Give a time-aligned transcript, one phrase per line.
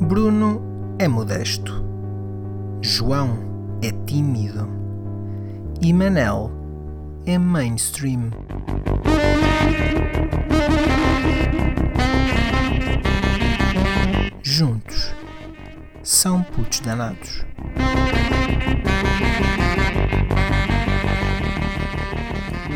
[0.00, 0.62] Bruno
[0.96, 1.84] é modesto.
[2.80, 4.68] João é tímido.
[5.80, 6.52] E Manel
[7.26, 8.30] é mainstream.
[14.40, 15.12] Juntos
[16.04, 17.44] são putos danados.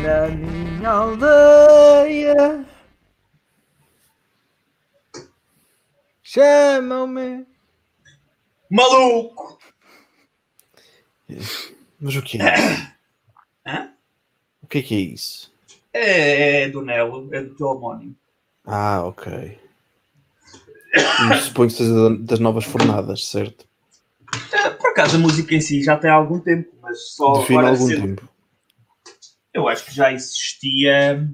[0.01, 2.62] Na minha aldeia
[6.33, 7.45] chamam-me
[8.71, 9.59] Maluco!
[11.99, 12.55] Mas o que é?
[13.67, 13.93] Hã?
[14.61, 15.53] O que é que é isso?
[15.93, 18.15] É, é do Nelo, é do teu homónimo.
[18.65, 19.59] Ah, ok.
[21.43, 23.67] Suponho que seja da- das novas fornadas, certo?
[24.51, 27.73] É, Por acaso a música em si já tem algum tempo, mas só Define agora
[27.75, 28.29] algum tempo.
[29.53, 31.29] Eu acho que já existia.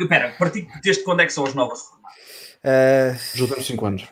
[0.00, 1.99] Espera, a partir desde quando é que são as novas formadas?
[2.64, 4.08] Os últimos 5 anos.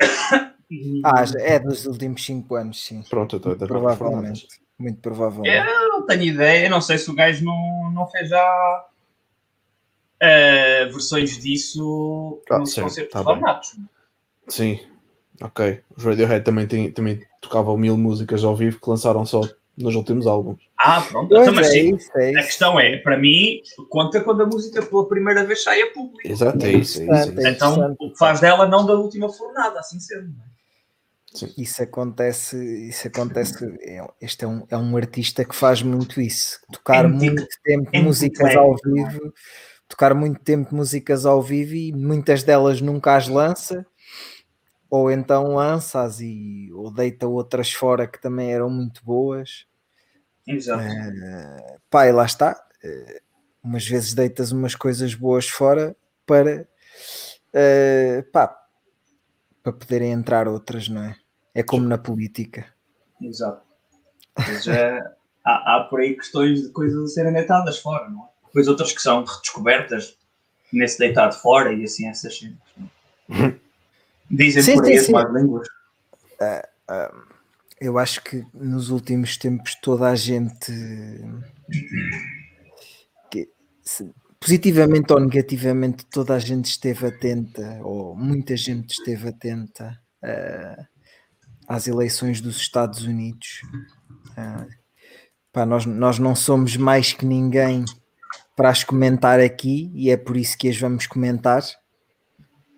[1.04, 3.02] ah, é dos últimos 5 anos, sim.
[3.08, 3.68] Pronto, fornadas.
[3.68, 4.48] Provavelmente.
[4.78, 5.56] Muito provavelmente.
[5.56, 8.86] Eu não tenho ideia, eu não sei se o gajo não, não fez já
[10.20, 13.34] eh, versões disso Ah, nos certo, concertos tá bem.
[13.34, 13.76] formados.
[14.48, 14.80] Sim,
[15.40, 15.80] ok.
[15.96, 19.40] Os Radiohead também, tem, também tocavam mil músicas ao vivo que lançaram só
[19.76, 20.58] nos últimos álbuns.
[20.78, 21.28] Ah, pronto.
[21.28, 23.60] Pois Então, mas é sim, isso, é a questão é, para mim,
[23.90, 26.20] conta quando a música pela primeira vez sai a público.
[26.26, 27.00] Exato, é isso.
[27.00, 27.46] É isso, é isso.
[27.46, 30.28] é Então, o que faz dela não da última fornada, assim sendo.
[30.28, 30.46] não é?
[31.58, 33.64] Isso acontece, isso acontece.
[33.82, 36.58] é- Este é um, é um artista que faz muito isso.
[36.72, 38.76] Tocar É muito tempo é músicas ao é?
[38.84, 39.34] vivo,
[39.86, 43.84] tocar muito tempo músicas ao vivo e muitas delas nunca as lança,
[44.88, 49.66] ou então lança-as e ou deita outras fora que também eram muito boas.
[50.46, 50.82] Exato.
[50.82, 52.64] Eh, pá, e lá está.
[52.82, 53.20] Eh,
[53.62, 56.68] umas vezes deitas umas coisas boas fora para
[57.52, 58.56] eh, pá,
[59.62, 61.16] para poderem entrar outras, não é?
[61.54, 62.66] É como na política.
[63.20, 63.62] Exato.
[64.36, 68.28] Mas, há, há por aí questões de coisas a serem deitadas fora, não é?
[68.46, 70.16] Depois outras que são redescobertas
[70.72, 72.58] nesse deitado fora e assim essas cenas.
[74.30, 75.12] Dizem Sim, por aí sim, as sim.
[75.12, 75.68] más línguas.
[77.80, 80.72] Eu acho que nos últimos tempos toda a gente
[83.30, 83.48] que,
[83.82, 90.86] se- positivamente ou negativamente toda a gente esteve atenta ou muita gente esteve atenta eh,
[91.68, 93.60] às eleições dos Estados Unidos.
[95.52, 97.84] Pá, nós, nós não somos mais que ninguém
[98.54, 101.62] para as comentar aqui e é por isso que as vamos comentar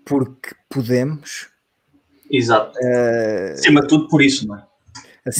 [0.09, 1.49] porque podemos.
[2.31, 2.79] Exato.
[3.53, 4.67] Acima de tudo por isso, não é?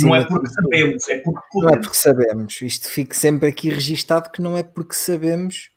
[0.03, 1.87] não é porque sabemos, é porque Não é podemos.
[1.87, 2.63] porque sabemos.
[2.63, 5.71] Isto fica sempre aqui registado que não é porque sabemos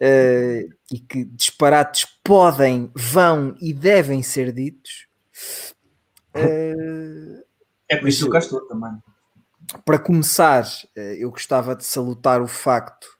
[0.00, 5.06] eh, e que disparates podem, vão e devem ser ditos.
[6.34, 7.42] Eh,
[7.88, 8.92] É por isso que eu cá estou também.
[9.84, 13.15] para começar, eu gostava de salutar o facto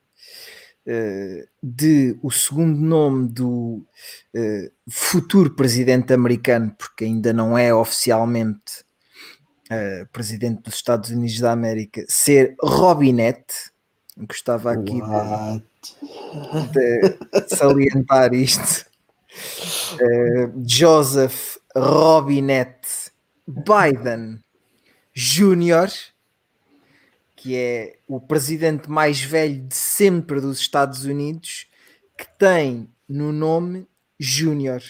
[0.89, 3.85] eh, de o segundo nome do
[4.33, 8.85] eh, futuro presidente americano, porque ainda não é oficialmente
[9.69, 13.73] eh, presidente dos Estados Unidos da América, ser Robinette.
[14.17, 15.01] Gostava aqui
[16.73, 17.01] de,
[17.41, 18.87] de salientar isto.
[20.65, 23.11] Joseph Robinette
[23.47, 24.41] Biden
[25.15, 25.91] Jr.,
[27.47, 31.69] que é o presidente mais velho de sempre dos Estados Unidos,
[32.19, 33.87] que tem no nome
[34.19, 34.83] Júnior.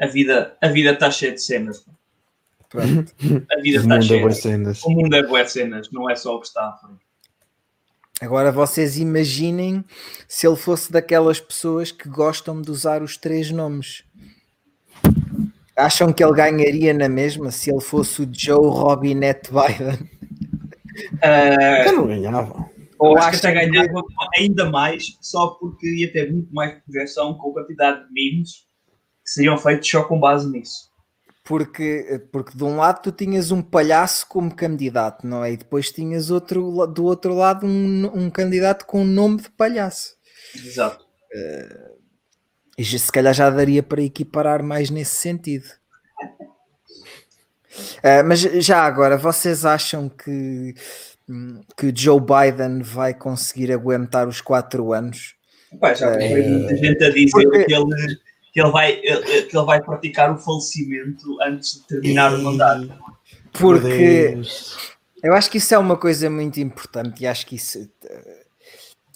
[0.00, 1.84] A vida, a vida está cheia de cenas.
[2.68, 3.12] Pronto.
[3.50, 4.20] A vida O está mundo é cheia.
[4.20, 4.82] boas cenas.
[4.84, 7.00] O mundo é boas cenas, não é só o que está à frente.
[8.20, 9.84] Agora vocês imaginem
[10.28, 14.04] se ele fosse daquelas pessoas que gostam de usar os três nomes.
[15.76, 20.08] Acham que ele ganharia na mesma se ele fosse o Joe Robinette Biden?
[21.22, 22.70] Ah, Eu não ganhava.
[22.98, 24.02] Ou acho que acham até que- ganhava
[24.38, 28.50] ainda mais, só porque ia ter muito mais projeção com a quantidade de memes
[29.24, 30.92] que seriam feitos só com base nisso.
[31.44, 35.52] Porque, porque de um lado tu tinhas um palhaço como candidato, não é?
[35.52, 40.14] E depois tinhas outro, do outro lado um, um candidato com o nome de palhaço.
[40.54, 41.04] Exato.
[42.78, 45.66] E já- se calhar já daria para equiparar mais nesse sentido.
[48.02, 50.74] Ah, mas já agora, vocês acham que,
[51.28, 55.34] hum, que Joe Biden vai conseguir aguentar os quatro anos?
[55.80, 56.28] Pá, já É.
[56.30, 58.16] foi muita gente a dizer Porque- que, ele,
[58.52, 62.88] que, ele vai, que ele vai praticar o falecimento antes de terminar o mandato.
[63.52, 64.36] Porque
[65.22, 67.88] eu acho que isso é uma coisa muito importante e acho que isso.
[68.04, 68.44] eh,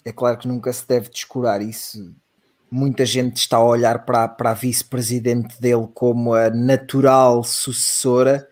[0.05, 2.13] é claro que nunca se deve descurar isso.
[2.71, 8.47] Muita gente está a olhar para, para a vice-presidente dele como a natural sucessora.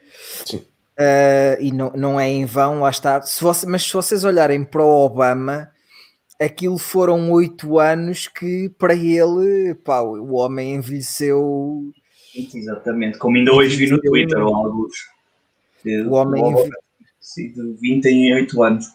[0.46, 0.58] Sim.
[0.98, 3.22] Uh, e não, não é em vão, lá está.
[3.22, 5.70] Se você, mas se vocês olharem para o Obama,
[6.40, 11.92] aquilo foram oito anos que para ele, pá, o homem envelheceu.
[12.36, 14.96] Exatamente, como ainda hoje vi no Twitter, ou alguns.
[15.86, 16.74] O homem envelheceu.
[17.38, 18.88] De 28 anos.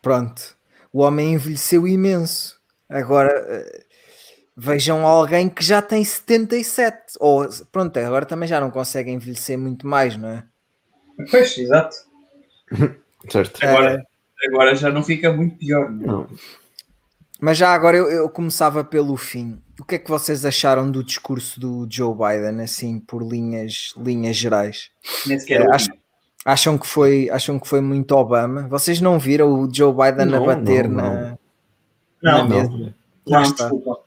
[0.00, 0.56] Pronto,
[0.92, 2.60] o homem envelheceu imenso.
[2.88, 3.81] Agora eh,
[4.56, 9.86] vejam alguém que já tem 77, ou pronto, agora também já não consegue envelhecer muito
[9.86, 10.44] mais, não é?
[11.30, 11.96] Pois, exato.
[13.30, 13.64] certo.
[13.64, 14.06] Agora,
[14.46, 15.90] agora já não fica muito pior.
[15.90, 16.02] Não.
[16.02, 16.06] é?
[16.06, 16.26] Não.
[17.40, 19.60] Mas já agora eu, eu começava pelo fim.
[19.80, 24.36] O que é que vocês acharam do discurso do Joe Biden, assim, por linhas, linhas
[24.36, 24.90] gerais?
[25.26, 25.74] Nem sequer É, ouvi.
[25.74, 25.90] acho-
[26.44, 28.66] Acham que, foi, acham que foi muito Obama?
[28.68, 31.12] Vocês não viram o Joe Biden Não, a bater não, na.
[31.12, 31.38] não.
[32.22, 32.94] Não, na não, mesa?
[33.28, 33.42] Não.
[33.42, 33.62] Está.
[33.62, 34.00] desculpa.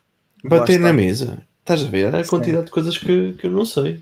[0.48, 1.40] Bater na mesa.
[1.62, 2.16] Estás a ver?
[2.16, 4.00] A quantidade de coisas que, que eu não sei.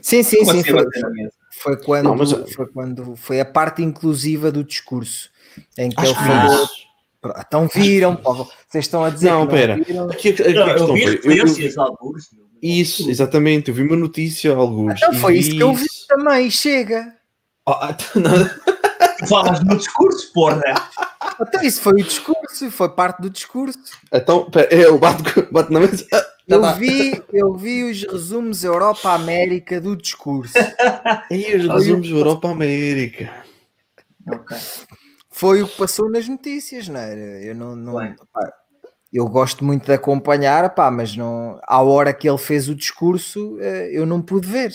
[0.00, 0.60] Sim, sim, Como sim.
[0.60, 0.84] assim Foi,
[1.74, 5.28] foi quando, Não, mas- foi quando foi a parte inclusiva do discurso
[5.76, 6.64] em que Acho ele falou.
[6.64, 6.90] isso.
[7.46, 8.32] Então viram, pô,
[8.66, 9.76] vocês estão a dizer Não, que pera.
[9.76, 10.10] viram.
[10.10, 11.10] Aqui, aqui a Não, eu questão vi foi.
[11.10, 12.28] eu- eu- referências a alguns.
[12.32, 12.46] meu.
[12.62, 13.68] isso, exatamente.
[13.68, 14.94] Eu vi uma notícia, alguns.
[14.96, 16.06] Então foi isso que eu vi isso.
[16.08, 17.14] também, chega.
[17.68, 18.48] Ah, não.
[19.18, 20.62] Tu falas no discurso, porra.
[21.40, 23.78] Até isso foi o discurso, foi parte do discurso.
[24.12, 26.06] Então, pera, eu bato, bato na mesa.
[26.12, 26.72] Ah, Eu tá.
[26.72, 30.54] vi, eu vi os resumos Europa-América do discurso.
[31.30, 33.44] Aí os resumos Europa-América.
[34.26, 34.56] Ok.
[35.30, 37.44] Foi o que passou nas notícias, não é?
[37.48, 37.94] Eu não, não-
[38.32, 38.52] pá,
[39.12, 43.58] eu gosto muito de acompanhar, pá, mas não, à hora que ele fez o discurso,
[43.60, 44.72] eh, eu não pude ver.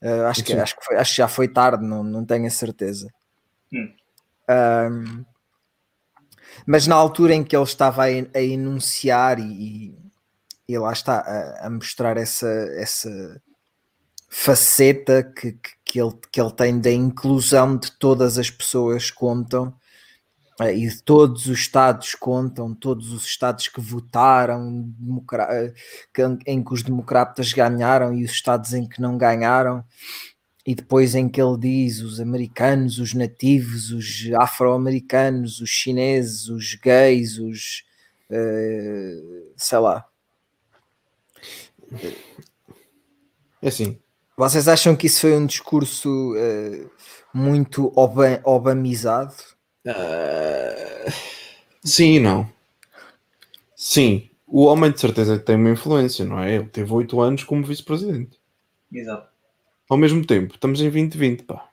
[0.00, 2.50] Eh, acho, que, acho, que foi- acho que já foi tarde, não, não tenho a
[2.50, 3.08] certeza.
[3.72, 3.92] Hum.
[4.48, 5.24] Ahm,
[6.66, 9.94] mas na altura em que ele estava a, a enunciar e,
[10.68, 13.40] e- lá está a, a mostrar essa, essa
[14.28, 19.74] faceta que, que, que ele, que ele tem da inclusão de todas as pessoas contam
[20.60, 24.92] eh, e todos os estados contam, todos os estados que votaram,
[25.34, 25.72] eh,
[26.46, 29.84] em que os democratas ganharam e os estados em que não ganharam,
[30.66, 36.74] e depois em que ele diz os americanos, os nativos, os afro-americanos, os chineses, os
[36.76, 37.84] gays, os
[38.30, 39.20] eh,
[39.56, 40.06] sei lá.
[43.60, 43.98] É assim.
[44.36, 46.86] Vocês acham que isso foi um discurso eh,
[47.34, 49.34] muito oba- obamizado?
[49.86, 51.06] ah,
[51.84, 52.48] sim e não.
[53.76, 54.30] Sim.
[54.46, 56.54] O homem de certeza que tem uma influência, não é?
[56.56, 58.38] Ele teve oito anos como vice-presidente.
[58.92, 59.31] Exato.
[59.92, 61.68] Ao mesmo tempo, estamos em 2020, pá.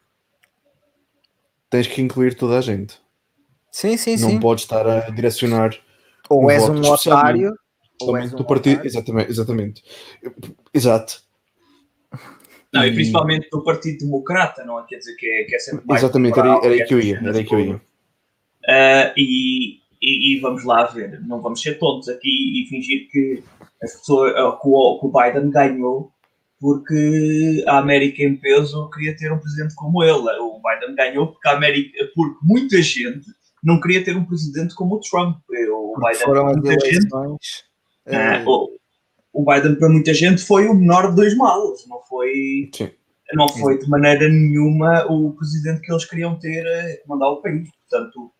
[1.69, 2.99] Tens que incluir toda a gente.
[3.71, 4.39] Sim, sim, não sim.
[4.41, 5.73] podes estar a direcionar
[6.29, 7.57] Ou um és voto, um otário,
[8.01, 8.73] ou és um do partido.
[8.73, 8.89] otário.
[8.89, 9.83] Exatamente, exatamente.
[10.73, 11.21] Exato.
[12.73, 14.85] Não, e principalmente do Partido Democrata, não é?
[14.85, 16.03] Quer dizer que é, que é sempre mais.
[16.03, 17.19] Exatamente, era, era aí é que eu ia.
[17.19, 17.81] Era aí que eu ia.
[18.67, 23.41] Ah, e, e, e vamos lá ver, não vamos ser tontos aqui e fingir que,
[23.81, 26.11] as pessoas, ah, que, o, que o Biden ganhou
[26.59, 30.29] porque a América em peso queria ter um presidente como ele.
[30.39, 33.25] O Biden ganhou porque, a América, porque muita gente
[33.63, 35.37] não queria ter um presidente como o Trump.
[35.37, 37.63] O Porque Biden, foram muita gente, eleições.
[38.07, 38.69] ah, eh, o,
[39.33, 42.91] o Biden para muita gente foi o menor de dois males, não foi Sim.
[43.33, 47.69] não foi de maneira nenhuma o presidente que eles queriam ter a comandar o país.
[47.89, 48.31] Portanto,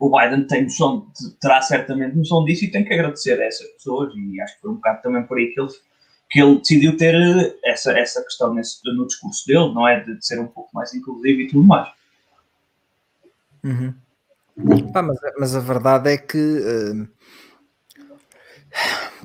[0.00, 1.06] o Biden tem noção,
[1.40, 4.12] terá certamente noção disso e tem que agradecer a essas pessoas.
[4.16, 5.70] E acho que foi um bocado também por aí que ele,
[6.32, 10.00] que ele decidiu ter eh, essa, essa questão nesse, no discurso dele, não é?
[10.00, 11.88] De, de ser um pouco mais inclusivo e tudo mais.
[13.62, 13.94] Uhum.
[14.92, 17.06] Pá, mas, mas a verdade é que eh,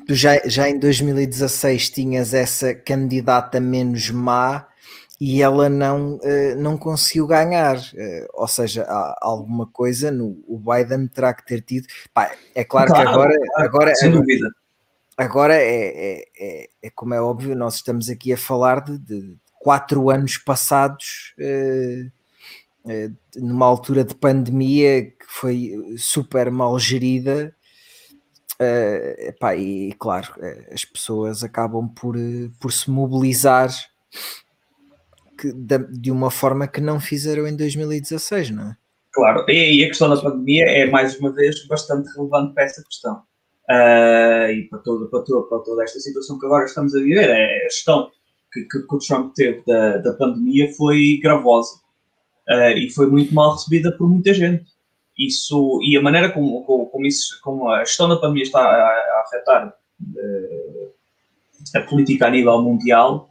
[0.06, 4.68] tu já, já em 2016 tinhas essa candidata menos má
[5.20, 7.78] e ela não, eh, não conseguiu ganhar.
[7.96, 11.88] Eh, ou seja, há alguma coisa no o Biden terá que ter tido.
[12.14, 14.50] Pá, é claro, Claro, que agora, claro, agora, Sem dúvida.
[15.18, 19.36] Agora é, é, é, é como é óbvio, nós estamos aqui a falar de, de
[19.60, 22.06] quatro anos passados, eh,
[22.88, 27.54] eh, numa altura de pandemia que foi super mal gerida.
[28.60, 33.70] eh, epá, e claro, eh, as pessoas acabam por, eh, por se mobilizar
[35.38, 38.78] que, de uma forma que não fizeram em 2016, não é?
[39.12, 43.22] Claro, e a questão da pandemia é mais uma vez bastante relevante para essa questão.
[43.70, 47.30] Ah, e para toda, para, toda, para toda esta situação que agora estamos a viver,
[47.30, 48.10] é a gestão
[48.54, 51.80] que, que, que o Trump teve da, da pandemia foi gravosa
[52.48, 54.66] Ah, e foi muito mal recebida por muita gente.
[55.18, 59.24] isso, e a maneira como, como, isso, como a gestão da pandemia está a, a
[59.26, 60.94] afetar uh,
[61.76, 63.28] a política a nível mundial,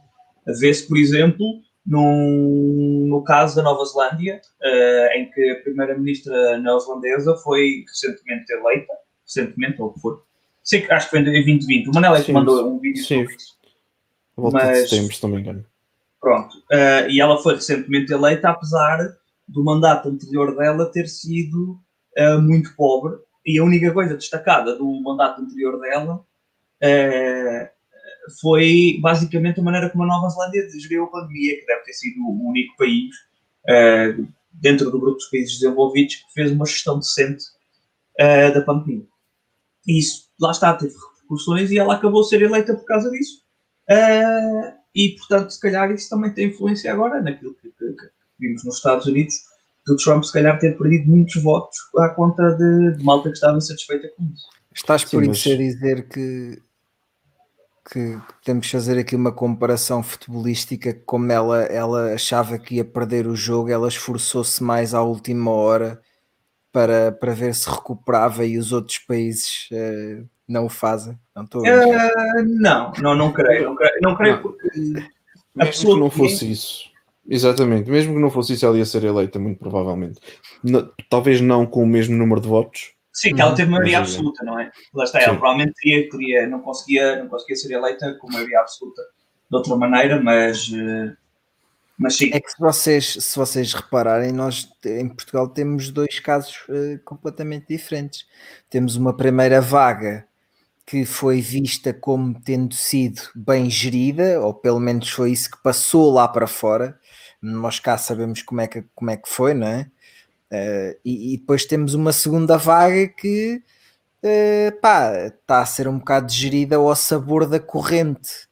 [0.59, 1.45] vê-se, por exemplo,
[1.85, 8.93] num, no caso da Nova Zelândia, uh, em que a primeira-ministra neozelandesa foi recentemente eleita,
[9.25, 10.23] recentemente, ou o que for,
[10.67, 13.33] sei que acho que foi em 2020, o Manel é que mandou um vídeo sobre
[13.33, 13.55] isso.
[14.35, 15.65] Volta Mas- de setembro, se não me engano.
[16.19, 16.57] Pronto.
[16.71, 18.99] Uh, e ela foi recentemente eleita, apesar
[19.47, 21.79] do mandato anterior dela ter sido
[22.17, 23.17] uh, muito pobre.
[23.45, 27.69] E a única coisa destacada do mandato anterior dela uh,
[28.41, 32.19] foi basicamente a maneira como a Nova Zelândia geriu a pandemia, que deve ter sido
[32.19, 33.15] o único país
[34.51, 37.45] dentro do grupo dos países desenvolvidos que fez uma gestão decente
[38.53, 39.05] da pandemia.
[39.85, 43.41] Isso, lá está, teve repercussões e ela acabou de ser eleita por causa disso.
[43.89, 48.63] Uh, e, portanto, se calhar isso também tem influência agora naquilo que, que- que vimos
[48.65, 49.35] nos Estados Unidos,
[49.85, 53.57] do Trump se calhar ter perdido muitos votos à conta de, de malta que estava
[53.57, 54.45] insatisfeita com isso.
[54.75, 56.61] Estás por Sim, isso mas- a dizer que,
[57.91, 63.27] que temos que fazer aqui uma comparação futebolística, como ela, ela achava que ia perder
[63.27, 66.01] o jogo, ela esforçou-se mais à última hora
[66.71, 71.17] para, para ver se recuperava e os outros países eh, não o fazem.
[71.35, 71.61] Não estou.
[71.61, 73.65] Uh, não, não, não creio.
[73.65, 74.41] Não creio, não creio Não.
[74.41, 76.87] porque a Mesmo pessoa que não fosse isso.
[77.29, 80.19] Exatamente, mesmo que não fosse isso, ela ia ser eleita, muito provavelmente.
[81.09, 82.93] Talvez não com o mesmo número de votos.
[83.11, 84.71] Sim, que ela teve maioria Mas, absoluta, não é?
[84.93, 85.39] Lá está, ela Sim.
[85.39, 89.01] provavelmente teria, teria, não, conseguia, não conseguia ser eleita com maioria absoluta
[89.49, 91.13] de outra maneira, mas, eh,
[91.97, 92.29] mas sim.
[92.31, 97.67] É que se vocês, se vocês repararem, nós em Portugal temos dois casos eh, completamente
[97.69, 98.25] diferentes.
[98.69, 100.27] Temos uma primeira vaga
[100.85, 106.11] que foi vista como tendo sido bem gerida, ou pelo menos foi isso que passou
[106.13, 106.99] lá para fora.
[107.41, 109.89] Nós cá sabemos como é que, como é que foi, não é?
[110.51, 113.61] Eh, e, e depois temos uma segunda vaga que
[114.81, 118.46] pá, está a ser um bocado gerida ao sabor da corrente,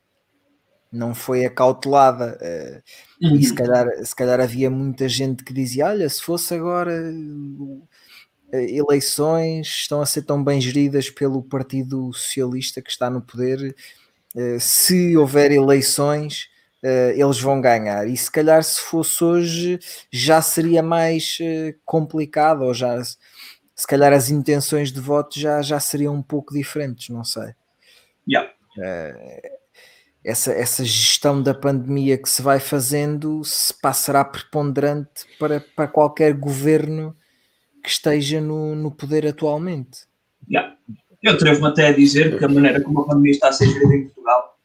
[0.96, 2.38] não foi acautelada.
[2.42, 2.82] eh,
[3.22, 7.88] e se calhar, se calhar havia muita gente que dizia: Olha, se fosse agora uh,
[8.54, 13.76] eleições estão a ser tão bem geridas pelo Partido Socialista que está no poder,
[14.36, 16.50] uh, se houver eleições,
[17.16, 18.08] eles vão ganhar.
[18.08, 19.80] E se calhar, se fosse hoje,
[20.12, 21.40] já seria mais
[21.84, 27.10] complicado, ou já se calhar as intenções de voto já, já seriam um pouco diferentes,
[27.10, 27.56] não sei
[28.78, 29.50] Yeah.
[30.26, 36.34] Essa, essa gestão da pandemia que se vai fazendo se passará preponderante para, para qualquer
[36.34, 37.16] governo
[37.84, 40.00] que esteja no, no poder atualmente.
[40.50, 40.76] Yeah.
[41.22, 43.96] Eu atrevo-me até a dizer que a maneira como a pandemia está a ser gerida
[43.96, 44.58] em Portugal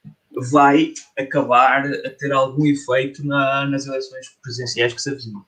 [0.51, 5.45] vai acabar a ter algum efeito na- nas eleições presidenciais que se avizinham.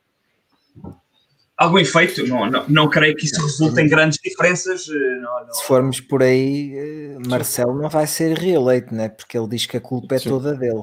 [1.63, 2.27] Algum efeito?
[2.27, 4.89] Não, não, não creio que isso resulte em grandes diferenças.
[4.89, 5.55] eh, Não, não.
[5.55, 9.09] Se formos por aí, eh, Marcelo não vai ser reeleito, né?
[9.09, 10.29] porque ele diz que a culpa é Sim.
[10.31, 10.83] toda dele.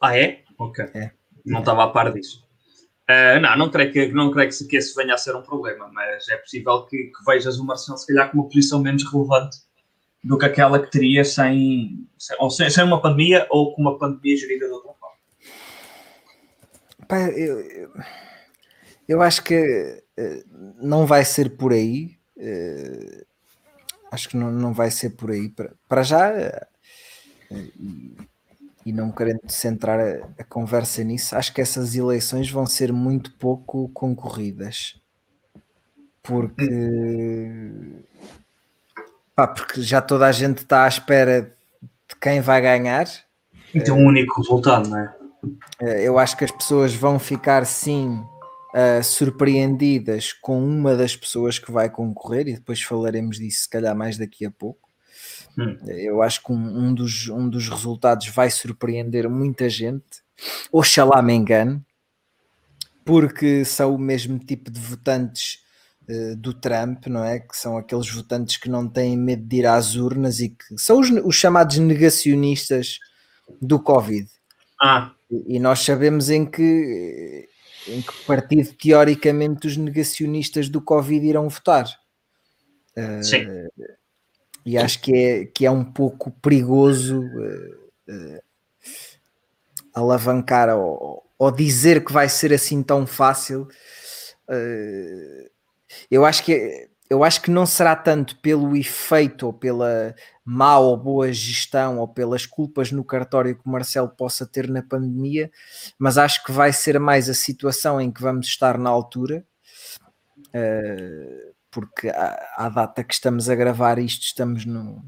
[0.00, 0.42] Ah, é?
[0.56, 0.84] Ok.
[0.94, 1.10] É.
[1.44, 2.46] Não estava a par disso.
[3.08, 5.42] Ah, não, não creio, que, não creio que, se- que esse venha a ser um
[5.42, 9.02] problema, mas é possível que, que vejas o Marcelo se calhar com uma posição menos
[9.10, 9.56] relevante
[10.22, 13.98] do que aquela que teria sem, sem, ou sem, sem uma pandemia ou com uma
[13.98, 15.16] pandemia gerida de outra forma.
[17.08, 17.90] Pá, eu, eu,
[19.08, 20.44] eu acho que eh,
[20.76, 22.18] não vai ser por aí.
[22.36, 23.24] eh,
[24.12, 25.48] acho que não, não vai ser por aí.
[25.48, 26.66] Para, para já, eh,
[27.50, 28.16] e,
[28.86, 33.32] e não querendo centrar a, a conversa nisso, acho que essas eleições vão ser muito
[33.34, 35.00] pouco concorridas.
[36.22, 36.68] Porque,
[39.34, 43.06] pá, porque já toda a gente está à espera de quem vai ganhar.
[43.74, 45.14] E tem um único resultado, não é?
[45.80, 48.22] Eu acho que as pessoas vão ficar sim
[48.74, 53.96] eh, surpreendidas com uma das pessoas que vai concorrer e depois falaremos disso se calhar
[53.96, 54.88] mais daqui a pouco.
[55.58, 55.76] Hum.
[55.86, 60.22] Eu acho que um, um dos, um dos resultados vai surpreender muita gente.
[60.70, 61.82] Oxalá me engane,
[63.04, 65.64] porque são o mesmo tipo de votantes
[66.08, 67.38] eh, do Trump, não é?
[67.38, 71.00] Que são aqueles votantes que não têm medo de ir às urnas e que são
[71.00, 72.98] os, os chamados negacionistas
[73.60, 74.26] do Covid.
[74.80, 77.48] Ah, E e nós sabemos em que,
[77.88, 81.86] em que partido, teoricamente, os negacionistas do Covid irão votar.
[83.22, 83.46] sim.
[84.64, 87.78] E acho que é, que é um pouco perigoso eh,
[88.08, 88.42] eh,
[89.94, 93.66] alavancar ou, ou dizer que vai ser assim tão fácil.
[96.10, 100.96] Eu acho que eu acho que não será tanto pelo efeito ou pela má ou
[100.96, 105.50] boa gestão ou pelas culpas no cartório que o Marcelo possa ter na pandemia,
[105.98, 109.44] mas acho que vai ser mais a situação em que vamos estar na altura
[110.48, 115.04] Uh, porque à, data que estamos a gravar isto, estamos no,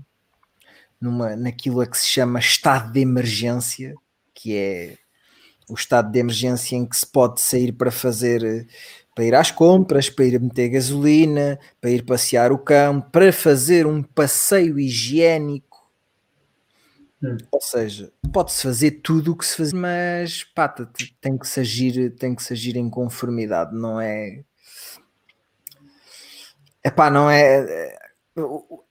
[1.01, 3.95] numa, naquilo a que se chama estado de emergência,
[4.35, 4.99] que é
[5.69, 8.67] o estado de emergência em que se pode sair para fazer
[9.15, 13.87] para ir às compras, para ir meter gasolina, para ir passear o cão, para fazer
[13.87, 15.69] um passeio higiênico.
[17.23, 17.37] Hum.
[17.51, 20.91] Ou seja, pode-se fazer tudo o que se faz, mas pata,
[21.21, 24.43] tem que se agir, tem que se agir em conformidade, não é?
[26.83, 27.95] Epá, não é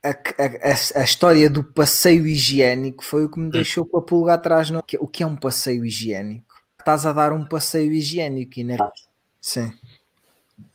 [0.03, 3.49] a, a, a, história do passeio higiênico foi o que me hum.
[3.49, 4.69] deixou com a pulga atrás.
[4.69, 4.83] No...
[4.99, 6.55] O que é um passeio higiênico?
[6.79, 8.91] Estás a dar um passeio higiênico e na...
[9.41, 9.73] Sim.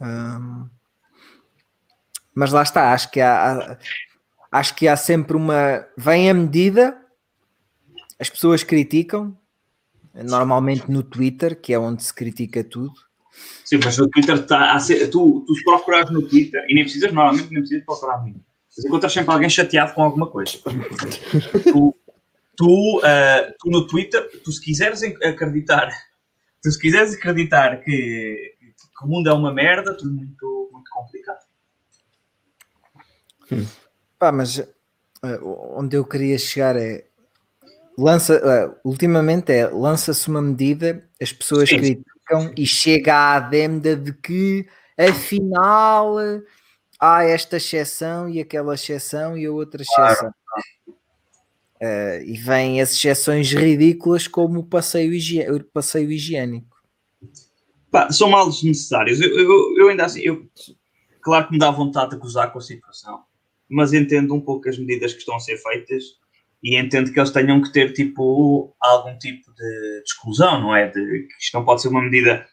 [0.00, 0.68] Um...
[2.34, 3.78] Mas lá está, acho que há,
[4.50, 5.86] acho que há sempre uma.
[5.96, 7.00] Vem a medida,
[8.18, 9.36] as pessoas criticam,
[10.12, 12.92] normalmente no Twitter, que é onde se critica tudo.
[13.64, 14.44] Sim, mas no Twitter
[14.80, 18.40] ser, tu, tu se procurares no Twitter, e nem precisas, normalmente nem precisas procurar muito
[18.76, 20.58] mas encontras sempre alguém chateado com alguma coisa.
[21.72, 21.96] tu,
[22.56, 25.90] tu, uh, tu, no Twitter, tu se quiseres acreditar,
[26.62, 28.53] tu se quiseres acreditar que,
[28.96, 31.44] que o mundo é uma merda, tudo muito, muito complicado.
[33.52, 33.66] Hum.
[34.18, 34.68] Pá, mas uh,
[35.76, 37.04] onde eu queria chegar é
[37.98, 41.76] lança, uh, ultimamente é lança-se uma medida, as pessoas Sim.
[41.76, 46.16] criticam e chega à adenda de que afinal
[46.98, 50.32] há esta exceção e aquela exceção e a outra exceção.
[50.32, 50.34] Claro.
[51.82, 56.73] Uh, e vêm as exceções ridículas como o passeio, higie o passeio higiênico.
[57.94, 59.20] Pá, são mal desnecessários.
[59.20, 60.44] Eu, eu, eu, ainda assim, eu,
[61.22, 63.20] claro que me dá vontade de gozar com a situação,
[63.70, 66.02] mas entendo um pouco as medidas que estão a ser feitas
[66.60, 70.88] e entendo que eles tenham que ter tipo algum tipo de, de exclusão, não é?
[70.88, 70.94] De,
[71.28, 72.44] que isto não pode ser uma medida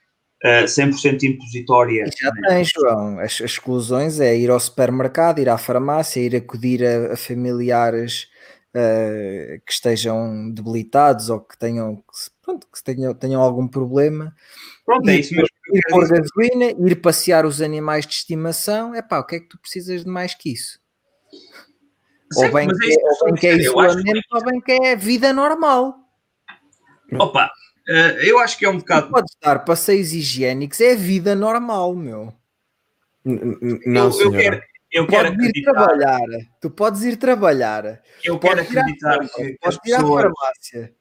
[0.46, 2.06] uh, eh, 100% impositória.
[2.22, 3.18] Já tem, João.
[3.18, 8.28] As, as, exclusões é ir ao supermercado, ir à farmácia, ir acudir a, a familiares
[8.76, 12.04] uh, que estejam debilitados ou que tenham,
[12.44, 14.36] pronto, que tenham, tenham algum problema.
[14.92, 15.48] Pronto, é isso mesmo.
[15.74, 18.94] Ir pôr gasolina, ir passear os animais de estimação.
[18.94, 20.80] É pá, o que é que tu precisas de mais que isso?
[22.32, 25.34] Certo, ou bem que, é, ou bem que é isolamento, ou bem que é vida
[25.34, 25.98] normal.
[27.14, 27.52] Opa,
[27.90, 29.08] Uh, eu acho que é um bocado.
[29.08, 32.34] Tu podes dar passeios higiênicos, é vida normal, meu.
[33.26, 35.60] Não, eu, eu quero, eu quero acreditar.
[35.60, 36.20] ir trabalhar.
[36.62, 38.02] Tu podes ir trabalhar.
[38.24, 39.58] Eu quero acreditar que.
[39.60, 40.96] Podes ir à farmácia.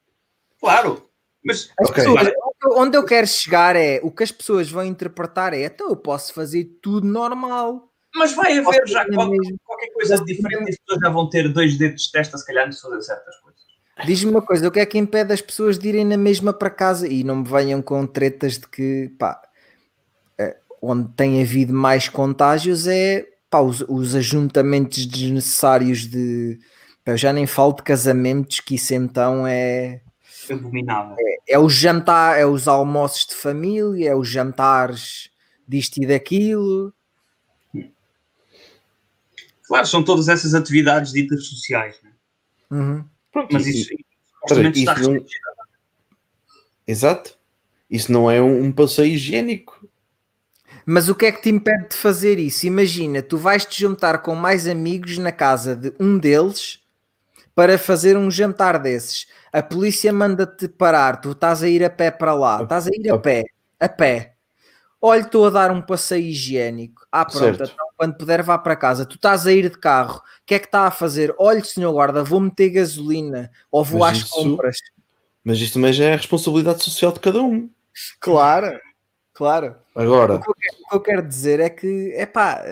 [0.58, 1.09] Claro.
[1.44, 2.04] Mas okay.
[2.04, 2.32] pessoas,
[2.76, 6.34] onde eu quero chegar é o que as pessoas vão interpretar é então eu posso
[6.34, 7.90] fazer tudo normal.
[8.14, 11.78] Mas vai haver já qualquer, qualquer coisa diferente e as pessoas já vão ter dois
[11.78, 13.60] dedos de testa, se calhar, de fazer certas coisas.
[14.04, 16.70] Diz-me uma coisa, o que é que impede as pessoas de irem na mesma para
[16.70, 19.40] casa e não me venham com tretas de que, pá,
[20.38, 26.58] é, onde tem havido mais contágios é pá, os, os ajuntamentos desnecessários de.
[27.04, 30.00] Eu já nem falo de casamentos, que isso então é.
[30.54, 31.16] Abominável.
[31.18, 35.30] É, é o jantar, é os almoços de família, é os jantares
[35.66, 36.92] disto e daquilo.
[39.64, 41.96] Claro, são todas essas atividades ditas sociais.
[42.02, 42.10] Né?
[42.72, 43.04] Uhum.
[43.30, 45.24] Pronto, mas isso, isso não...
[46.86, 47.38] Exato.
[47.88, 49.88] Isso não é um, passeio higiênico.
[50.86, 52.66] Mas o que é que te impede de fazer isso?
[52.66, 56.80] Imagina, tu vais te juntar com mais amigos na casa de um deles
[57.54, 59.26] para fazer um jantar desses.
[59.52, 63.10] A polícia manda-te parar, tu estás a ir a pé para lá, estás a ir
[63.10, 63.44] a pé,
[63.80, 64.34] a pé.
[65.02, 67.06] Olha, estou a dar um passeio higiênico.
[67.10, 69.06] Ah, pronto, então, quando puder vá para casa.
[69.06, 71.34] Tu estás a ir de carro, o que é que está a fazer?
[71.38, 74.76] Olha, senhor guarda, vou meter gasolina ou vou mas às isso, compras.
[75.42, 77.70] Mas isto também já é a responsabilidade social de cada um.
[78.20, 78.78] Claro,
[79.32, 79.76] claro.
[79.94, 82.62] Agora, o que eu quero, que eu quero dizer é que, é pá.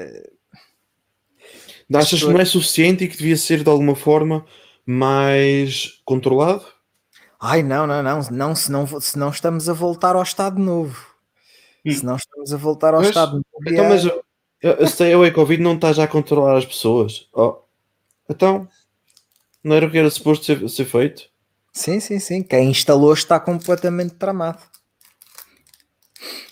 [1.94, 4.44] Achas que não é suficiente e que devia ser de alguma forma
[4.90, 6.64] mais controlado?
[7.38, 11.06] Ai, não, não, não, não, senão, senão estamos a voltar ao estado novo.
[11.84, 11.92] Hum.
[11.92, 13.44] Senão estamos a voltar ao mas, estado novo.
[13.66, 17.28] Então, mas a Stay Away Covid não está já a controlar as pessoas.
[17.34, 17.58] Oh.
[18.30, 18.66] Então,
[19.62, 21.28] não era o que era suposto ser, ser feito?
[21.70, 22.42] Sim, sim, sim.
[22.42, 24.62] Quem instalou está completamente tramado.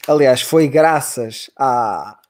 [0.06, 2.20] Aliás, foi graças à,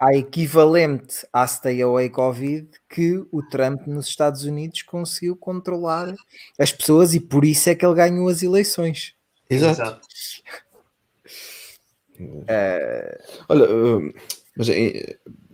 [0.00, 6.14] à equivalente à Stay Away Covid que o Trump nos Estados Unidos conseguiu controlar
[6.58, 9.14] as pessoas e por isso é que ele ganhou as eleições.
[9.50, 9.82] Exato.
[9.82, 10.00] Exato.
[12.18, 13.18] Uh...
[13.48, 14.14] Olha, uh,
[14.56, 14.68] mas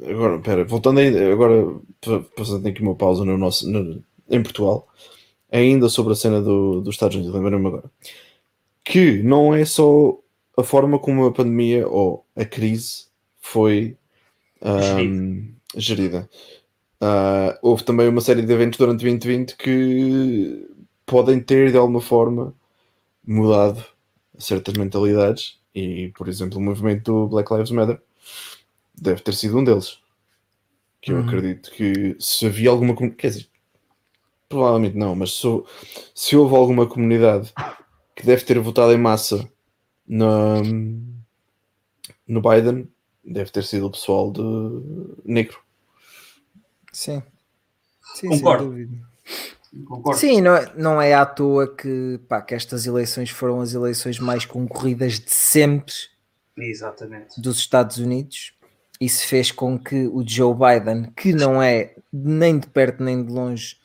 [0.08, 1.80] agora, pera, voltando ainda, agora
[2.36, 4.88] passando aqui uma pausa no nosso, no, em Portugal,
[5.50, 7.90] ainda sobre a cena do, dos Estados Unidos, lembrei-me agora,
[8.84, 10.18] que não é só
[10.56, 13.06] a forma como a pandemia ou a crise
[13.40, 13.96] foi
[14.66, 16.28] um, gerida.
[17.02, 20.68] Uh, houve também uma série de eventos durante 2020 que
[21.04, 22.54] podem ter de alguma forma
[23.26, 23.84] mudado
[24.38, 28.00] certas mentalidades e, por exemplo, o movimento do Black Lives Matter
[28.94, 29.98] deve ter sido um deles.
[31.00, 31.24] Que eu Uhum.
[31.24, 33.48] acredito que se havia alguma quer dizer,
[34.48, 35.46] provavelmente não, mas se,
[36.14, 37.52] se houve alguma comunidade
[38.16, 39.48] que deve ter votado em massa
[40.06, 40.62] na,
[42.26, 42.88] no Biden,
[43.26, 44.42] deve ter sido o pessoal de
[45.24, 45.58] negro.
[46.92, 47.22] Sim.
[48.14, 48.62] Sim, Concordo.
[48.62, 49.06] sem dúvida.
[49.84, 50.18] Concordo.
[50.18, 54.18] Sim, não é, não é à toa que, pá, que estas eleições foram as eleições
[54.18, 55.92] mais concorridas de sempre
[56.56, 57.40] Exatamente.
[57.40, 58.54] dos Estados Unidos.
[58.98, 63.30] Isso fez com que o Joe Biden, que não é nem de perto nem de
[63.30, 63.76] longe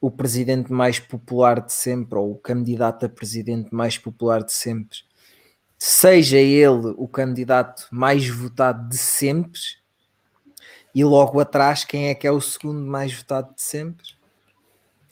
[0.00, 4.98] o presidente mais popular de sempre, ou o candidato a presidente mais popular de sempre,
[5.78, 9.60] seja ele o candidato mais votado de sempre,
[10.94, 14.06] e logo atrás, quem é que é o segundo mais votado de sempre?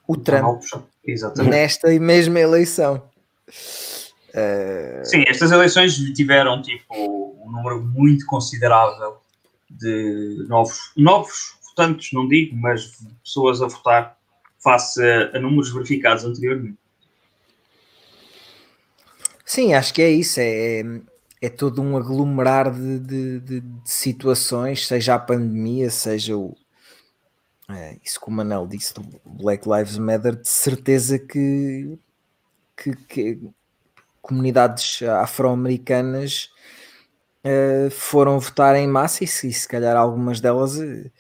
[0.08, 0.62] O Trump,
[1.06, 1.50] Exatamente.
[1.50, 3.02] nesta mesma eleição.
[5.04, 9.18] Sim, estas eleições tiveram tipo um número muito considerável
[9.70, 14.16] de novos, novos votantes, não digo, mas pessoas a votar
[14.58, 16.78] face a, a números verificados anteriormente.
[19.44, 20.40] Sim, acho que é isso.
[20.40, 20.82] É, é,
[21.42, 26.54] é todo um aglomerar de, de- de- de situações, seja a pandemia, seja o.
[27.68, 31.98] é, isso que o Manel disse do Black Lives Matter, de certeza que,
[32.76, 33.40] que, que
[34.22, 36.50] comunidades afro-americanas
[37.44, 40.80] eh, foram votar em massa e se, se calhar algumas delas.
[40.80, 41.10] eh,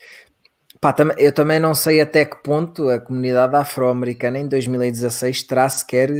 [0.80, 5.68] pá, tam- eu também não sei até que ponto a comunidade afro-americana em 2016 terá
[5.68, 6.10] sequer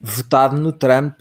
[0.00, 1.20] votado no Trump.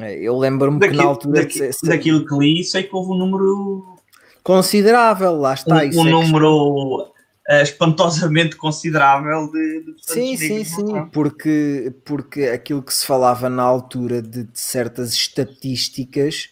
[0.00, 2.82] eh, Eu lembro-me que na Daquilo, altura de daqui- ser- ser daquilo que li, sei
[2.84, 3.96] que houve um número,
[4.42, 5.74] considerável, lá está.
[5.84, 7.12] um, um número
[7.48, 13.62] eh, espantosamente considerável de, de Sim, sim, sim, porque, porque aquilo que se falava na
[13.62, 16.50] altura de, de certas estatísticas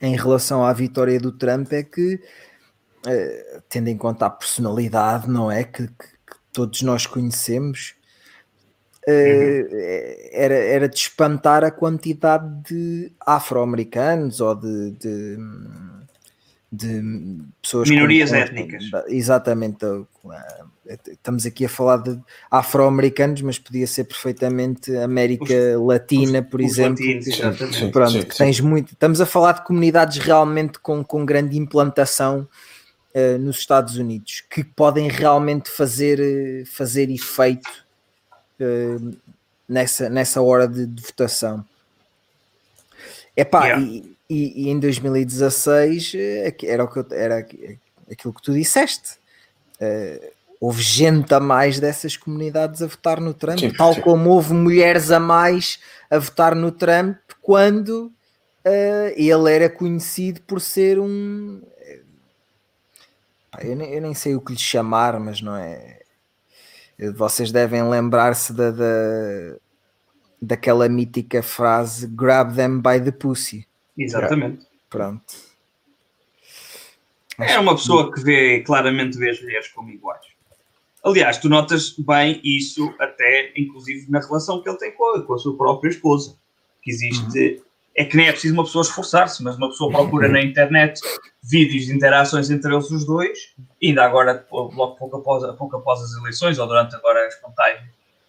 [0.00, 2.20] em relação à vitória do Trump é que,
[3.06, 5.62] eh, tendo em conta a personalidade, não é?
[5.64, 7.94] Que, que- que todos nós conhecemos,
[9.06, 15.36] eh, era, era de espantar a quantidade de afro-americanos ou de, de,
[16.72, 17.02] de
[17.60, 18.84] pessoas Minorias com- étnicas.
[19.08, 19.84] exatamente.
[19.84, 20.64] ah,
[21.08, 22.18] Estamos aqui a falar de
[22.50, 27.04] afro-americanos, mas podia ser perfeitamente América Latina, por Os exemplo.
[27.04, 27.78] latinos, que- exatamente.
[27.78, 28.92] Sim, Pronto, sim, que tens muito.
[28.92, 32.48] Estamos a falar de comunidades realmente com, com grande implantação
[33.14, 37.68] eh, nos Estados Unidos que podem realmente fazer, eh, fazer efeito
[38.60, 39.16] eh,
[39.68, 41.64] nessa, nessa hora de, de votação.
[43.36, 43.82] Epá, Yeah.
[43.86, 47.78] e, e, e em 2016 eh, era, o que eu- era aqui-
[48.10, 49.18] aquilo que tu disseste.
[49.80, 54.00] Eh, houve gente a mais dessas comunidades a votar no Trump, Sim, tal sim.
[54.02, 55.78] como houve mulheres a mais
[56.10, 58.12] a votar no Trump quando
[58.64, 61.62] eh, ele era conhecido por ser um.
[63.50, 65.99] pá, Eu nem, eu nem sei o que lhe chamar, mas não é.
[67.14, 69.56] Vocês devem lembrar-se da, da,
[70.40, 73.66] daquela mítica frase Grab them by the pussy.
[73.96, 74.66] Exatamente.
[74.88, 75.50] Pronto.
[77.38, 80.26] É uma pessoa que vê, claramente vê as mulheres como iguais.
[81.02, 85.34] Aliás, tu notas bem isso até, inclusive, na relação que ele tem com a, com
[85.34, 86.36] a sua própria esposa.
[86.82, 87.62] Que existe...
[88.00, 90.98] É que nem é preciso uma pessoa esforçar-se, mas uma pessoa procura na internet
[91.42, 93.38] vídeos de interações entre eles os dois,
[93.82, 97.84] ainda agora, logo pouco após, pouco após as eleições, ou durante agora as contagens,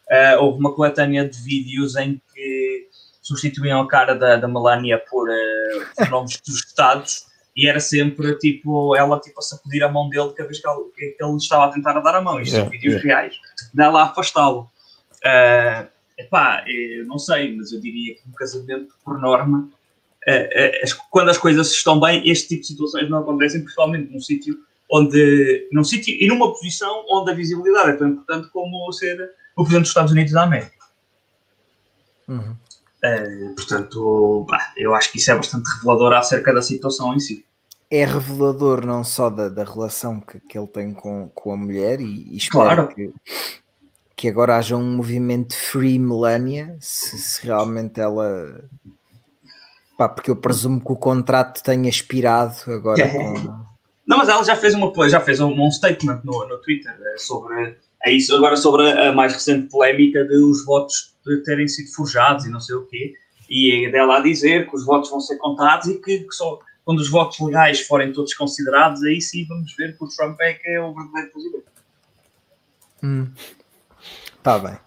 [0.09, 2.89] eh, houve uma coletânea de vídeos em que
[3.21, 5.29] substituíam a cara da, da Melania por,
[5.95, 10.33] por nomes dos estados e era sempre tipo ela tipo a sacudir a mão dele
[10.35, 12.41] cada vez que ele, que ele estava a tentar dar a mão.
[12.41, 13.21] Isto Yeah, são vídeos yeah.
[13.21, 13.35] reais.
[13.73, 14.69] Dá lá a afastá-lo.
[15.23, 15.87] Ah,
[16.21, 19.69] epá, eu não sei, mas eu diria que um casamento, por norma,
[20.27, 24.19] eh, eh, quando as coisas estão bem, este tipo de situações não acontecem, principalmente num
[24.21, 24.57] sítio
[24.91, 29.63] onde, num sítio e numa posição onde a visibilidade é tão importante como ser o
[29.63, 30.81] Presidente dos Estados Unidos da América.
[32.27, 32.55] Uhum.
[33.03, 37.45] Eh, portanto, bah, eu acho que isso é bastante revelador acerca da situação em si.
[37.89, 41.99] é revelador não só da, da relação que, que ele tem com, com a mulher
[41.99, 42.87] e, e espero Claro.
[42.87, 43.11] que,
[44.21, 48.63] que agora haja um movimento Free Melania, se, se realmente ela
[49.97, 53.33] pá, porque eu presumo que o contrato tenha expirado agora com,
[54.05, 57.17] Não, mas ela já fez uma já fez um, um statement no, no Twitter eh,
[57.17, 61.67] sobre é isso agora sobre a, a mais recente polémica de os votos de terem
[61.67, 63.15] sido forjados e não sei o quê
[63.49, 66.99] e dela a dizer que os votos vão ser contados e que, que só quando
[66.99, 70.69] os votos legais forem todos considerados, aí sim vamos ver que o Trump é que
[70.69, 71.65] é o verdadeiro presidente.
[73.03, 73.31] Hum.
[74.43, 74.77] Tá bem.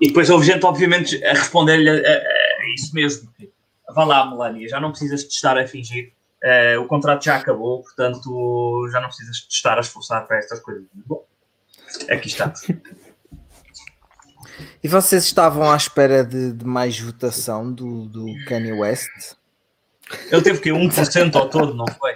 [0.00, 2.16] E depois houve gente, obviamente, a responder-lhe a, a-
[2.62, 3.30] a isso mesmo.
[3.36, 3.50] que,
[3.94, 6.12] Vá lá, Melania, já não precisas de estar a fingir.
[6.42, 10.60] eh, o contrato já acabou, portanto, já não precisas de estar a esforçar para estas
[10.60, 10.84] coisas.
[11.06, 11.24] Bom,
[12.08, 12.52] aqui está.
[14.82, 19.08] E vocês estavam à espera de, de mais votação do, do Kanye West?
[20.30, 22.12] Ele teve que 1% ao todo, não foi?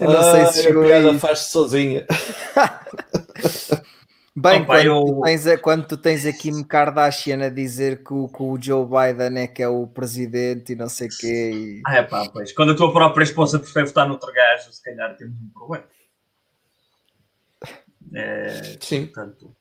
[0.00, 2.06] Eu não sei se Ah, chegou a piada faz-se sozinha.
[4.40, 8.12] Bem, Opa, quando, eu- tu tens, quando tu tens a Kim Kardashian a dizer que
[8.12, 11.50] o, que o Joe Biden é que é o presidente e não sei o quê.
[11.52, 11.82] E...
[11.86, 12.52] Ah, é pá, pois.
[12.52, 15.84] Quando a tua própria esposa prefere votar noutro gajo, se calhar temos um problema.
[18.14, 19.06] É, Sim.
[19.06, 19.54] portanto.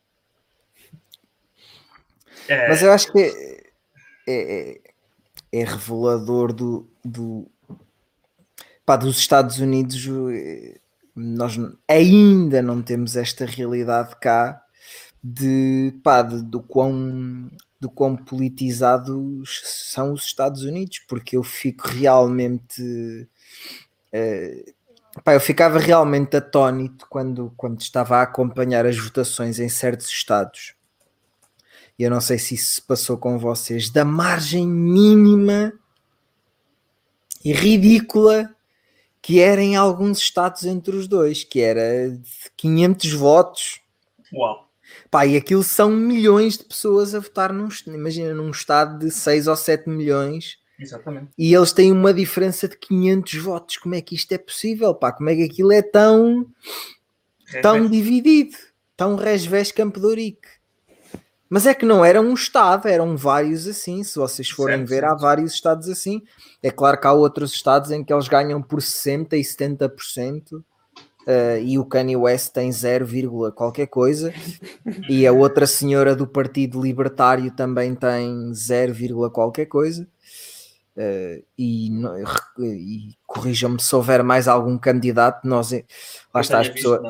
[2.47, 3.19] É, Mas eu acho que
[4.27, 4.81] é, é-
[5.51, 7.49] é revelador do, do
[8.85, 10.05] pá, dos Estados Unidos.
[10.33, 10.79] eh,
[11.15, 14.63] Nós ainda não temos esta realidade cá
[15.33, 21.87] de, pá, de- do, quão, do quão politizados são os Estados Unidos, porque eu fico
[21.87, 23.27] realmente.
[24.11, 24.73] eh,
[25.23, 30.75] pá, eu ficava realmente atónito quando, quando estava a acompanhar as votações em certos estados
[31.97, 35.73] e eu não sei se isso se passou com vocês, da margem mínima
[37.43, 38.53] e ridícula
[39.21, 43.81] que era em alguns estados entre os dois, que era de 500 votos.
[44.31, 44.66] Uau.
[45.09, 49.47] Pá, e aquilo são milhões de pessoas a votar num, imagina, num estado de 6
[49.47, 51.29] ou 7 milhões Exatamente.
[51.37, 53.77] e eles têm uma diferença de 500 votos.
[53.77, 54.93] Como é que isto é possível?
[54.93, 56.45] Pá, como é que aquilo é tão
[57.61, 58.57] tão dividido,
[58.95, 60.47] tão resvés Campo de Ourique.
[61.49, 64.03] Mas é que não era um estado, eram vários assim.
[64.03, 65.11] Se vocês forem Certo, ver, certo.
[65.11, 66.21] há vários estados assim.
[66.61, 70.61] É claro que há outros estados em que eles ganham por 60% e 70%.
[71.27, 74.33] Eh, e o Kanye West tem 0, vírgula qualquer coisa,
[75.09, 80.07] e a outra senhora do Partido Libertário também tem 0, vírgula qualquer coisa.
[80.99, 81.89] Eh, e,
[82.57, 85.71] e corrijam-me se houver mais algum candidato, nós
[86.33, 87.01] lá está, as pessoas,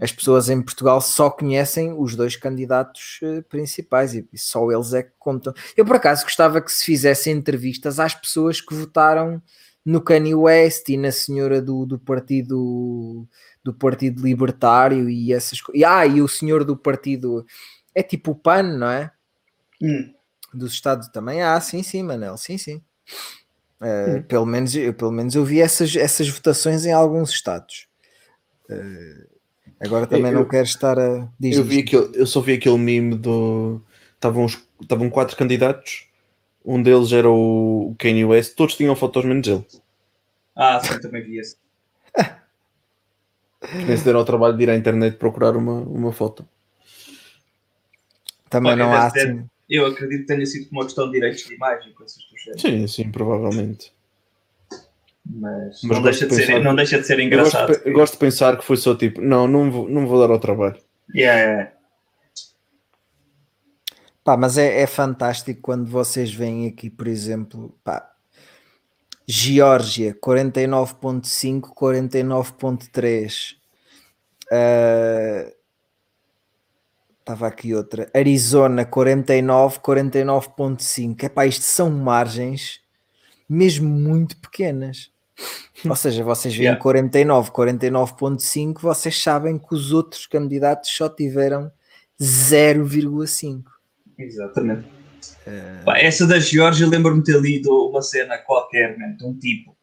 [0.00, 4.92] as pessoas em Portugal só conhecem os dois candidatos eh, principais e, e só eles
[4.92, 5.52] é que contam.
[5.76, 9.40] Eu, por acaso, gostava que se fizessem entrevistas às pessoas que votaram
[9.84, 13.26] no Kanye West e na senhora do, do partido
[13.64, 15.82] do Partido Libertário e essas coisas.
[15.88, 17.46] Ah, e o senhor do partido
[17.94, 19.10] é tipo o PAN, não é?
[19.80, 20.12] Hum.
[20.52, 21.42] Dos Estados também.
[21.42, 22.82] Ah, sim, sim, Manel, sim, sim.
[23.80, 27.88] Eh, pelo, menos, eu, pelo menos eu vi essas, essas votações em alguns estados.
[28.70, 29.26] Eh,
[29.80, 31.28] agora também Eu- não quero estar a.
[31.38, 33.80] Diz, Eu, vi aquele, eu só vi aquele meme do.
[34.14, 36.06] Estavam, os- estavam quatro candidatos.
[36.64, 38.54] Um deles era o Kanye West.
[38.54, 39.64] Todos tinham fotos menos ele.
[40.54, 41.56] Ah, sim, também vi esse.
[43.86, 46.46] Nem se deram ao trabalho de ir à internet procurar uma, uma foto.
[48.50, 49.46] também Olha, não há deve assim.
[49.70, 52.60] Eu acredito que tenha sido uma questão de direitos de imagem, coisas do género.
[52.60, 53.92] Sim, sim, provavelmente.
[55.24, 57.56] Mas, Mas não, gosto deixa de de ser, pensar- não deixa de ser Eu gosto,
[57.56, 57.72] engraçado.
[57.72, 60.20] de pe- eu gosto de pensar que foi só tipo, não, não vou, não vou
[60.20, 60.76] dar ao trabalho.
[61.14, 61.72] Yeah, yeah.
[64.24, 68.08] Pá, mas é, é fantástico quando vocês veem aqui, por exemplo, pá,
[69.26, 73.56] Geórgia 49.5, 49.3.
[74.50, 75.52] Ah,
[77.22, 78.10] Estava aqui outra.
[78.12, 81.22] Arizona 49, 49.5.
[81.22, 82.80] Epá, isto são margens
[83.48, 85.10] mesmo muito pequenas.
[85.88, 86.82] Ou seja, vocês veem Yeah.
[86.82, 91.70] 49, 49.5, vocês sabem que os outros candidatos só tiveram
[92.20, 93.62] 0,5.
[94.18, 94.86] Exatamente.
[95.84, 99.76] Pá, essa da Geórgia, lembro-me de ter lido uma cena qualquer, né, de um tipo.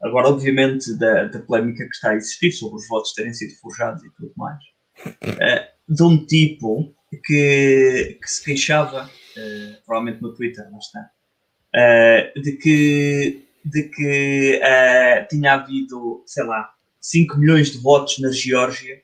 [0.00, 4.04] Agora, obviamente, da, da polémica que está a existir sobre os votos terem sido forjados
[4.04, 4.58] e tudo mais.
[5.40, 11.10] Eh, de um tipo que, que se queixava, eh, provavelmente no Twitter, lá está,
[11.74, 18.30] eh, de que, de que eh, tinha havido, sei lá, 5 milhões de votos na
[18.30, 19.02] Geórgia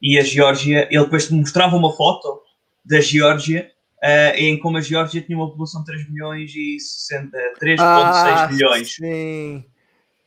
[0.00, 2.42] e a Geórgia, ele depois mostrava uma foto
[2.84, 3.70] da Geórgia
[4.02, 8.94] eh, em como a Geórgia tinha uma população de 3 milhões e 60, 3,6 milhões.
[8.94, 9.64] Sim.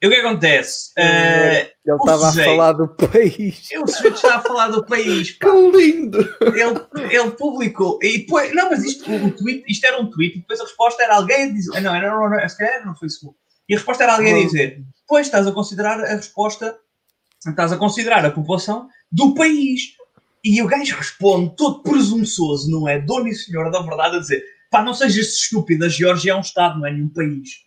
[0.01, 0.91] E o que acontece?
[0.97, 3.69] Eh, Ele estava a falar do país.
[3.77, 5.51] o sujeito está a falar do país, pá.
[5.51, 6.19] Que lindo!
[6.41, 9.05] ele, ele publicou e depois, não, mas isto,
[9.37, 12.09] tweet, isto era um tweet e depois a resposta era alguém a dizer, não, era,
[12.09, 13.37] não, não, se calhar era no Facebook,
[13.69, 16.75] e a resposta era alguém a dizer, pois estás a considerar a resposta,
[17.47, 19.95] estás a considerar a população do país.
[20.43, 22.99] E o gajo responde todo presunçoso, não é?
[22.99, 26.39] Dono e senhor da verdade, a dizer, pá, não sejas estúpido, a Geórgia é um
[26.41, 27.63] estado, não é nenhum país.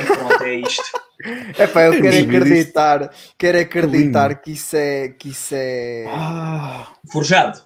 [0.00, 0.82] E pronto, é isto.
[1.58, 7.62] Epá, eu Eu quero acreditar, quero acreditar que isso é que isso é Ah, Forjado.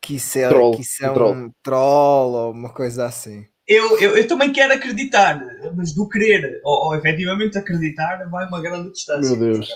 [0.00, 1.32] que isso é, Troll, que isso é um troll.
[1.34, 3.46] um troll ou uma coisa assim.
[3.66, 5.40] Eu, eu, eu também quero acreditar,
[5.76, 9.36] mas do querer ou, ou efetivamente acreditar vai uma grande distância.
[9.36, 9.68] Meu Deus.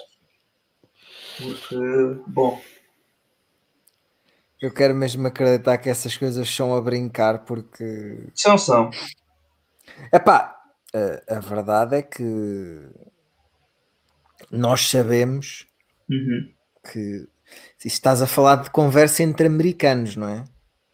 [1.39, 1.77] Porque,
[2.27, 2.61] bom,
[4.65, 8.91] Eu quero mesmo acreditar que essas coisas são a brincar porque são, são.
[10.11, 10.57] Epá,
[11.29, 12.89] a, a verdade é que
[14.51, 15.67] nós sabemos
[16.09, 16.51] Uhum.
[16.91, 17.27] que
[17.77, 20.45] se estás a falar de conversa entre americanos, não é?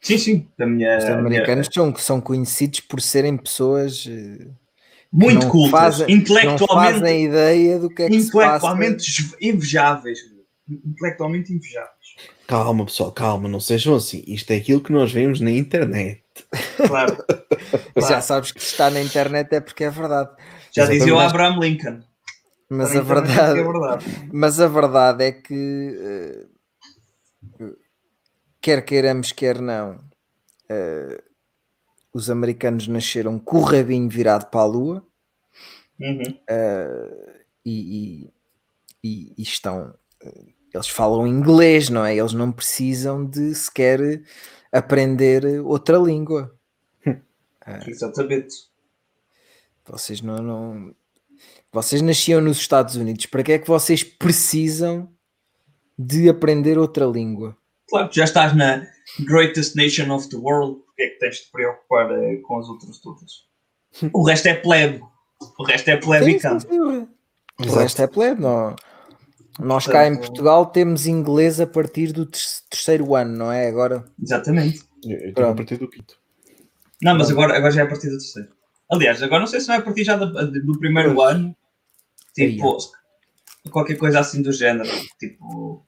[0.01, 0.49] Sim, sim.
[0.59, 4.49] Minha, Os a minha- americanos são, são conhecidos por serem pessoas eh,
[5.13, 8.67] muito não cultas, fazem- não intelectualmente, fazem ideia do que é que se passa.
[8.67, 10.19] intelectualmente invejáveis.
[10.69, 12.01] Intelectualmente invejáveis.
[12.51, 14.25] Calma, pessoal, calma, não sejam assim.
[14.27, 16.23] Isto é aquilo que nós vemos na internet.
[16.87, 17.17] Claro.
[17.97, 18.23] Já claro.
[18.23, 20.31] sabes que se está na internet é porque é verdade.
[20.73, 20.99] Já Exatamente.
[20.99, 22.01] dizia o Abraham Lincoln.
[22.69, 24.29] Mas Na a internet verdade, é verdade.
[24.33, 26.47] mas a verdade é que eh,
[28.61, 30.01] quer queiramos, quer não,
[30.69, 31.23] eh,
[32.13, 35.07] os americanos nasceram com o rabinho virado para a lua
[36.01, 36.23] Uhum.
[37.65, 37.71] e,
[38.25, 38.31] e-
[39.05, 39.95] e- e estão.
[40.73, 42.17] Eles falam inglês, não é?
[42.17, 44.23] Eles não precisam de sequer
[44.73, 46.55] aprender outra língua.
[47.87, 48.55] Exatamente.
[49.85, 50.95] Vocês não, não-
[51.73, 53.27] Vocês nasciam nos Estados Unidos.
[53.27, 55.09] Para que é que vocês precisam
[55.99, 57.57] de aprender outra língua?
[57.89, 58.87] Claro que já estás na
[59.27, 62.69] greatest nation of the world, porque é que tens de te preocupar eh, com as
[62.69, 63.49] outras todas?
[64.15, 65.03] O resto é plebe.
[65.59, 66.67] O resto é plebe Sim, e canto.
[67.59, 68.41] o resto é plebe.
[68.41, 68.77] Não.
[69.59, 73.69] Nós cá em Portugal temos inglês a partir do ter- terceiro ano, não é?
[73.69, 74.05] Agora.
[74.23, 74.83] Exatamente.
[75.05, 76.19] Eu, eu a partir do quinto.
[77.03, 78.51] Não, mas agora, agora já é a partir do terceiro.
[78.91, 81.35] Aliás, agora não sei se não é a partir já do, do primeiro Pois.
[81.35, 81.57] ano.
[82.35, 82.79] Tipo,
[83.71, 84.89] qualquer coisa assim do género.
[85.19, 85.85] Tipo,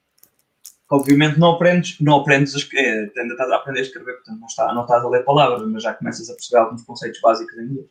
[0.91, 4.47] obviamente não aprendes, não aprendes a escrever, ainda estás a aprender a escrever, portanto não,
[4.47, 7.65] está, não estás a ler palavras, mas já começas a perceber alguns conceitos básicos em
[7.65, 7.87] inglês.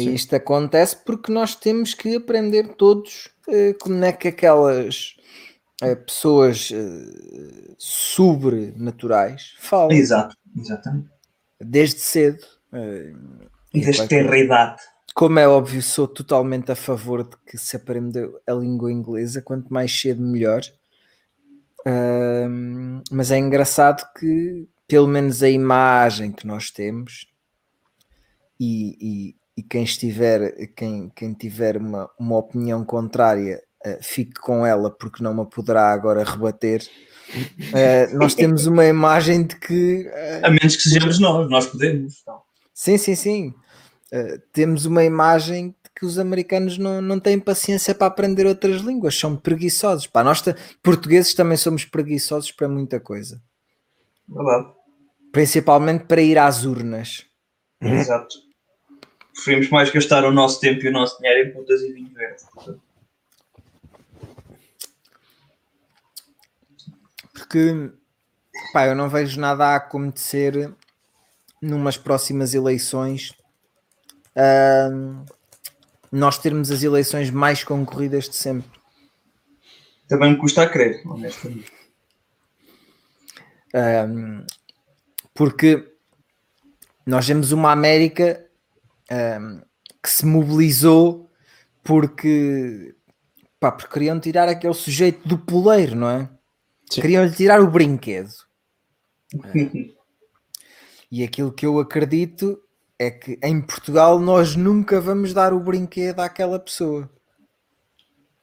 [0.00, 0.14] Sim.
[0.14, 5.16] isto acontece porque nós temos que aprender todos eh, como é que aquelas
[5.82, 11.08] eh, pessoas eh, sobrenaturais falam Exato, exatamente.
[11.60, 12.44] desde cedo.
[13.72, 14.82] E Desde vai- ter a idade.
[15.14, 19.72] como é óbvio, sou totalmente a favor de que se aprenda a língua inglesa, quanto
[19.72, 20.60] mais cedo melhor.
[23.10, 27.26] Mas é engraçado que, pelo menos, a imagem que nós temos
[28.60, 34.64] e, e- e quem estiver, quem, quem tiver uma, uma opinião contrária, eh, fique com
[34.64, 36.86] ela, porque não me poderá agora rebater.
[37.74, 42.20] Eh, nós temos uma imagem de que eh, A menos que sejamos nós, nós podemos.
[42.22, 42.40] Então.
[42.72, 43.54] Sim, sim, sim.
[44.10, 48.80] Uh, temos uma imagem de que os americanos não, não têm paciência para aprender outras
[48.80, 50.06] línguas, são preguiçosos.
[50.06, 50.42] Pá, nós
[50.82, 53.42] portugueses também somos preguiçosos para muita coisa,
[54.26, 54.68] Verdade.
[55.32, 57.26] principalmente para ir às urnas.
[57.82, 58.47] Exato.
[59.38, 62.42] Preferimos mais gastar o nosso tempo e o nosso dinheiro em putas e vinho verde.
[67.32, 67.92] Porque
[68.72, 70.74] pá, eu não vejo nada a acontecer
[71.62, 73.32] numas próximas eleições.
[74.34, 75.24] ahm,
[76.10, 78.80] nós termos as eleições mais concorridas de sempre.
[80.08, 81.70] Também me custa a crer, honestamente.
[83.72, 84.44] Um,
[85.32, 85.92] porque
[87.06, 88.47] nós vemos uma América
[89.10, 89.62] um,
[90.02, 91.30] que se mobilizou
[91.82, 92.94] porque,
[93.58, 96.30] pá, porque queriam tirar aquele sujeito do poleiro, não é?
[96.90, 97.00] Sim.
[97.00, 98.32] Queriam-lhe tirar o brinquedo.
[101.10, 102.62] E aquilo que eu acredito
[102.98, 107.08] é que em Portugal nós nunca vamos dar o brinquedo àquela pessoa.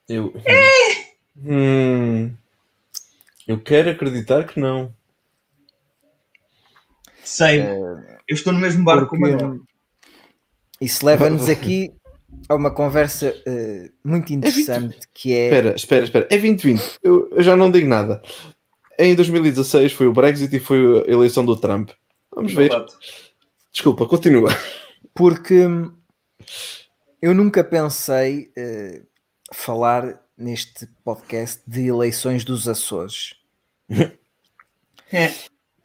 [0.08, 0.34] Eu.
[1.38, 2.34] Hum,
[3.48, 4.96] eu quero acreditar que não.
[7.24, 9.62] Sei, eu estou no mesmo barco Porque, como ele.
[10.80, 11.94] Isso leva-nos aqui
[12.50, 16.26] a uma conversa eh, muito interessante que é Espera, espera, espera.
[16.26, 17.00] É 2020.
[17.02, 18.22] Eu, eu já não digo nada.
[19.00, 21.92] Em 2016 foi o Brexit e foi a eleição do Trump.
[22.34, 22.72] Vamos ver.
[23.72, 24.50] Desculpa, continua.
[25.14, 25.68] porque
[27.22, 29.02] eu nunca pensei eh,
[29.54, 33.36] falar neste podcast de eleições dos Açores.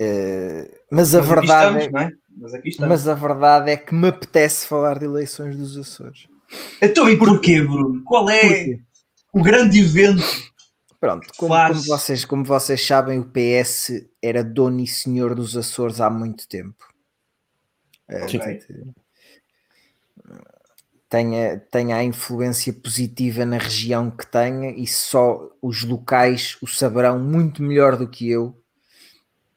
[0.03, 2.13] É, Mas a mas aqui verdade estamos, é, não é?
[2.41, 2.89] Mas aqui estamos.
[2.89, 6.27] mas a verdade é que me apetece falar de eleições dos Açores.
[6.81, 8.03] Então e porquê, Bruno?
[8.05, 8.81] Qual é Porquê?
[9.33, 10.25] o grande evento?
[10.99, 16.01] Pronto, como, como vocês, como vocês sabem, o PS era dono e senhor dos Açores
[16.01, 16.85] há muito tempo.
[18.09, 18.61] Eh, Ok.
[21.09, 27.19] tenha, tenha a influência positiva na região que tenha e só os locais o saberão
[27.19, 28.57] muito melhor do que eu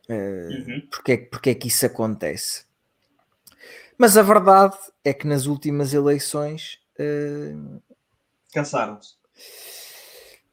[0.10, 0.86] Uhum.
[0.92, 2.66] porque, é, porque é que isso acontece.
[3.98, 7.56] Mas a verdade é que nas últimas eleições eh,
[8.54, 9.16] Cansaram-se.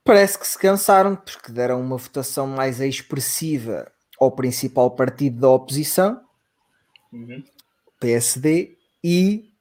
[0.05, 6.21] parece que se cansaram porque deram uma votação mais expressiva ao principal partido da oposição,
[7.13, 7.43] Uhum.
[7.99, 9.53] PSD, e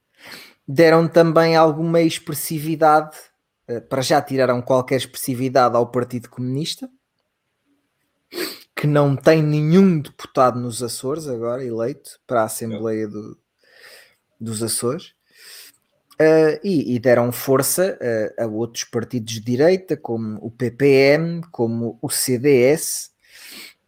[0.67, 3.17] deram também alguma expressividade,
[3.67, 6.89] eh, para já tiraram qualquer expressividade ao Partido Comunista,
[8.75, 13.37] que não tem nenhum deputado nos Açores agora eleito para a Assembleia do-
[14.39, 15.13] dos Açores.
[16.21, 21.97] Eh, e, e deram força eh, a outros partidos de direita, como o PPM, como
[22.01, 23.11] o CDS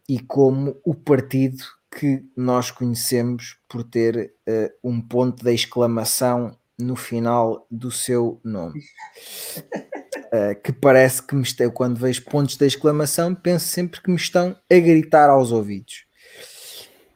[0.08, 6.96] e como o partido que nós conhecemos por ter eh, um ponto de exclamação no
[6.96, 8.82] final do seu nome.
[10.34, 14.16] Eh, que parece que me está, quando vejo pontos de exclamação, penso sempre que me
[14.16, 16.06] estão a gritar aos ouvidos.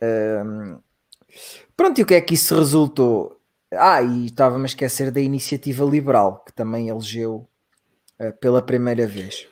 [0.02, 0.78] Ahm,
[1.76, 3.40] pronto, e o que é que isso resultou?
[3.72, 7.48] Ah, e estava-me a esquecer da iniciativa liberal, que também elegeu
[8.18, 9.46] eh, pela primeira vez.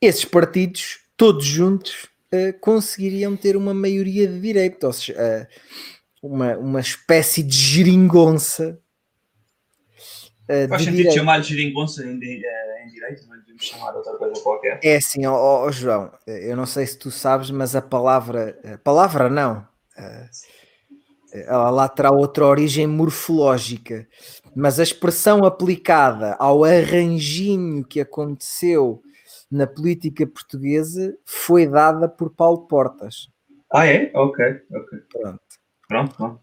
[0.00, 5.48] Esses partidos, todos juntos, eh, conseguiriam ter uma maioria de direito, ou seja, eh,
[6.22, 8.80] uma, uma espécie de geringonça.
[10.48, 11.14] eh, Faz de sentido direito.
[11.18, 14.80] chamar-lhe geringonça em, em direito, não devemos chamar outra coisa qualquer.
[14.82, 18.78] É assim, ó, ó, João, eu não sei se tu sabes, mas a palavra, a
[18.78, 19.67] palavra não,
[21.32, 24.06] ela lá terá outra origem morfológica,
[24.54, 29.02] mas a expressão aplicada ao arranjinho que aconteceu
[29.50, 33.28] na política portuguesa foi dada por Paulo Portas.
[33.72, 34.10] Ah, é?
[34.14, 34.98] Ok, ok.
[35.12, 35.40] Pronto.
[35.86, 36.40] Pronto, pronto.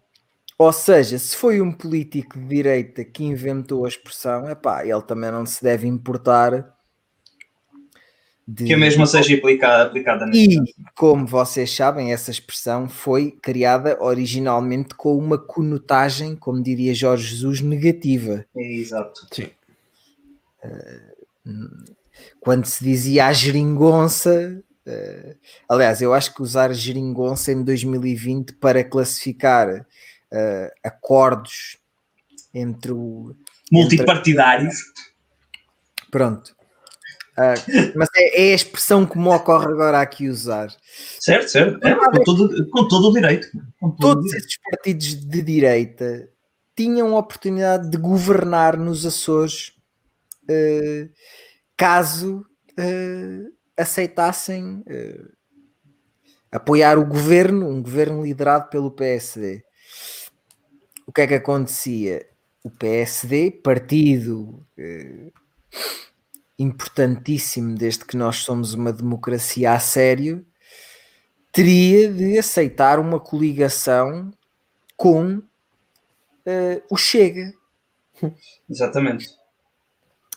[0.58, 5.30] Ou seja, se foi um político de direita que inventou a expressão, epá, ele também
[5.30, 6.75] não se deve importar
[8.48, 10.74] de, Que a mesma seja aplicada, aplicada E, caso.
[10.96, 17.62] como vocês sabem, essa expressão foi criada originalmente com uma conotagem, como diria Jorge Jesus,
[17.62, 18.46] negativa.
[18.56, 19.28] É, exato.
[19.34, 19.50] Sim.
[22.40, 24.62] Quando se dizia a geringonça.
[24.86, 25.36] eh,
[25.68, 29.86] aliás, eu acho que usar geringonça em 2020 para classificar
[30.32, 31.78] eh, acordos
[32.54, 33.36] entre o.
[33.72, 34.76] Multipartidários.
[36.12, 36.55] Pronto.
[37.38, 37.54] Ah,
[37.96, 40.70] mas é, é a expressão que me ocorre agora aqui usar.
[41.20, 41.86] Certo, certo.
[41.86, 43.50] É, com, todo, com todo o direito.
[43.80, 44.46] Todo todos direito.
[44.46, 46.30] esses partidos de direita
[46.76, 49.74] tinham a oportunidade de governar nos Açores
[50.48, 51.10] eh,
[51.76, 52.46] caso
[52.78, 53.46] eh,
[53.78, 55.26] aceitassem eh,
[56.52, 59.64] apoiar o governo, um governo liderado pelo PSD.
[61.06, 62.28] O que é que acontecia?
[62.64, 64.66] O PSD, partido
[66.58, 70.46] importantíssimo desde que nós somos uma democracia a sério,
[71.52, 74.32] teria de aceitar uma coligação
[74.96, 75.42] com
[76.46, 77.54] eh, o Chega.
[78.70, 79.30] Exatamente.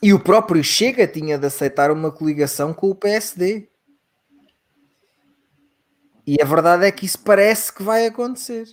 [0.03, 3.69] E o próprio Chega tinha de aceitar uma coligação com o PSD.
[6.27, 8.69] E a verdade é que isso parece que vai acontecer.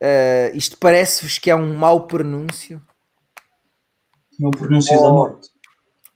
[0.00, 2.80] Eh, isto parece-vos que é um mau pronúncio?
[4.40, 5.02] Não pronúncio Oh.
[5.02, 5.48] da morte.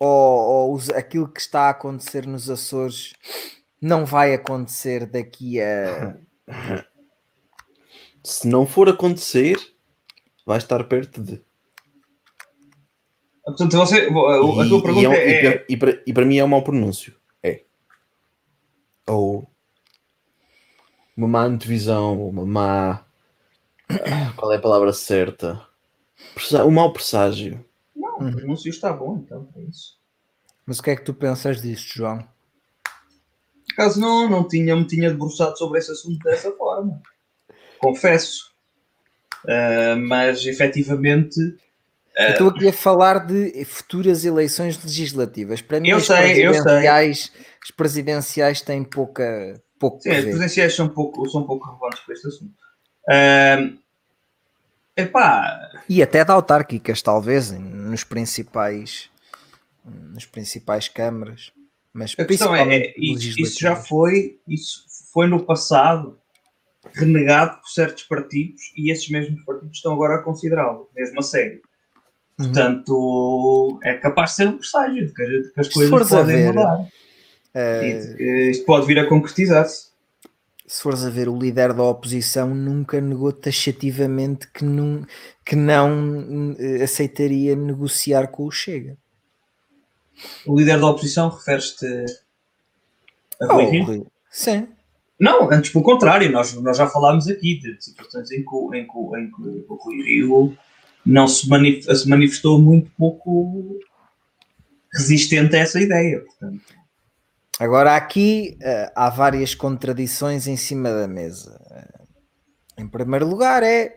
[0.00, 3.12] Ou, ou os- aquilo que está a acontecer nos Açores
[3.80, 6.16] não vai acontecer daqui a.
[8.24, 9.56] Se não for acontecer,
[10.46, 11.42] vai estar perto de.
[13.44, 15.30] Portanto, você, a tua E- e pergunta um- é.
[15.30, 17.14] e para- E para, e para mim é um mau pronúncio.
[17.42, 17.62] É.
[19.06, 19.46] Ou
[21.14, 23.04] uma má antevisão, uma má.
[23.90, 25.66] Ah, Qual é a palavra certa?
[26.66, 27.62] Um mau presságio.
[28.24, 29.98] Não, o pronúncio está bom, então é isso.
[30.66, 32.18] Mas o que é que tu pensas disto, João?
[32.18, 37.00] Por acaso não, não tinha, me tinha debruçado sobre esse assunto dessa forma.
[37.78, 38.54] Confesso.
[39.46, 41.38] Ah, mas efetivamente.
[42.16, 45.60] Eu estou aqui a falar de futuras eleições legislativas.
[45.60, 46.62] Para mim, Eu as, sei, eu sei.
[46.62, 52.14] presidenciais, as presidenciais têm pouca, pouco Sim, as presidenciais são pouco, são pouco relevantes para
[52.14, 52.54] este assunto.
[53.10, 53.56] Ah,
[54.96, 59.10] epá, E até de autárquicas, talvez, nos principais,
[59.84, 61.52] nos principais câmaras.
[61.92, 66.18] Mas A questão é, é isso, já foi, isso foi no passado
[66.92, 71.60] renegado por certos partidos e esses mesmos partidos estão agora a considerá-lo, mesmo a sério.
[72.38, 72.46] Uhum.
[72.46, 76.88] Portanto, é capaz de ser um presságio de que, as coisas podem ver, mudar.
[77.54, 79.93] Eh, E que isto pode vir a concretizar-se.
[80.66, 85.04] Se fores a ver, o líder da oposição nunca negou taxativamente que não,
[85.44, 88.96] que não eh, aceitaria negociar com o Chega.
[90.46, 91.86] O líder da oposição refere-te
[93.40, 93.84] a Oh, Rui Rio?
[93.84, 94.06] Rui.
[94.30, 94.68] Sim.
[95.20, 98.86] Não, antes pelo contrário, nós, nós já falámos aqui de situações em que, o- em
[98.86, 100.56] que, em que o Rui Rio
[101.04, 103.78] não se, manif- se manifestou muito pouco
[104.92, 106.20] resistente a essa ideia.
[106.20, 106.62] Portanto,
[107.58, 111.60] Agora aqui eh, há várias contradições em cima da mesa.
[111.70, 112.04] Eh,
[112.82, 113.96] em primeiro lugar é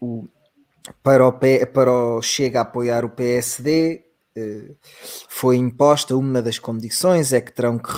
[0.00, 0.28] o,
[1.02, 4.04] para, o, para o Chega a apoiar o PSD
[4.36, 4.74] eh,
[5.28, 7.90] foi imposta uma das condições é que terão que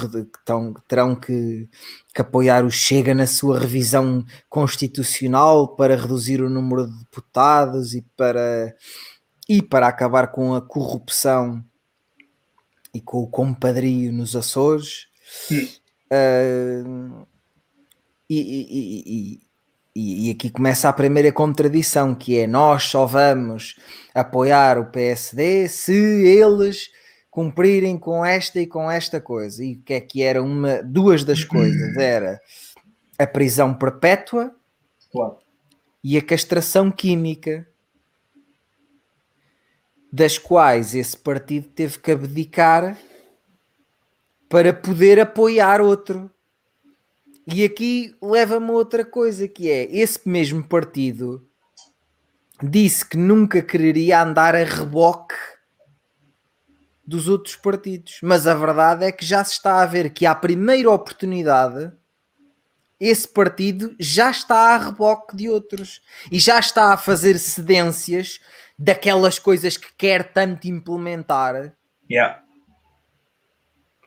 [0.44, 1.68] terão, terão que,
[2.14, 8.02] que apoiar o Chega na sua revisão constitucional para reduzir o número de deputados e
[8.16, 8.72] para,
[9.48, 11.64] e para acabar com a corrupção
[12.94, 15.06] e com o compadrio nos Açores.
[16.10, 17.24] Ah,
[18.30, 19.40] e, e- e- e-
[19.94, 23.76] e- e aqui começa a primeira contradição, que é nós só vamos
[24.14, 26.90] apoiar o PSD se eles
[27.30, 29.64] cumprirem com esta e com esta coisa.
[29.64, 31.96] E o que é que era uma, duas das coisas?
[31.96, 32.40] Era
[33.18, 34.54] a prisão perpétua
[35.10, 35.36] claro.
[36.02, 37.66] e a castração química,
[40.12, 42.98] das quais esse partido teve que abdicar
[44.48, 46.30] para poder apoiar outro.
[47.46, 51.48] E aqui leva-me a outra coisa, que é esse mesmo partido
[52.62, 55.34] disse que nunca quereria andar a reboque
[57.06, 60.34] dos outros partidos, mas a verdade é que já se está a ver que à
[60.34, 61.90] primeira oportunidade
[63.00, 68.40] esse partido já está a reboque de outros e já está a fazer cedências
[68.78, 71.72] daquelas coisas que quer tanto implementar
[72.10, 72.42] Yeah.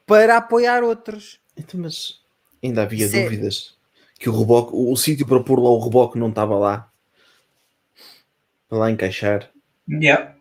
[0.05, 1.39] para apoiar outros.
[1.55, 2.19] Então, mas
[2.63, 3.75] ainda havia Isso é- dúvidas
[4.17, 6.89] que o reboque, o, o sítio para pôr lá o reboque não estava lá
[8.69, 9.51] para lá encaixar.
[9.89, 10.35] Yeah.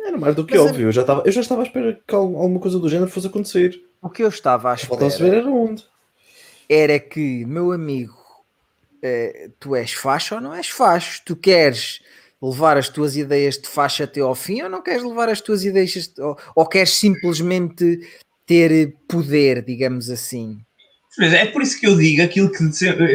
[0.00, 0.88] Era mais do que Mas é- óbvio.
[0.88, 3.26] Eu já, estava, eu já estava à espera que al- alguma coisa do género fosse
[3.28, 3.82] acontecer.
[4.02, 5.84] O que eu estava à Falta saber espera era onde.
[6.68, 8.18] era que, meu amigo,
[9.02, 11.22] eh, tu és facho ou não és facho?
[11.24, 12.02] Tu queres
[12.42, 15.64] levar as tuas ideias de faixa até ao fim ou não queres levar as tuas
[15.64, 18.00] ideias ou, ou queres simplesmente
[18.46, 20.58] ter poder, digamos assim?
[21.20, 22.64] É por isso que eu digo aquilo que,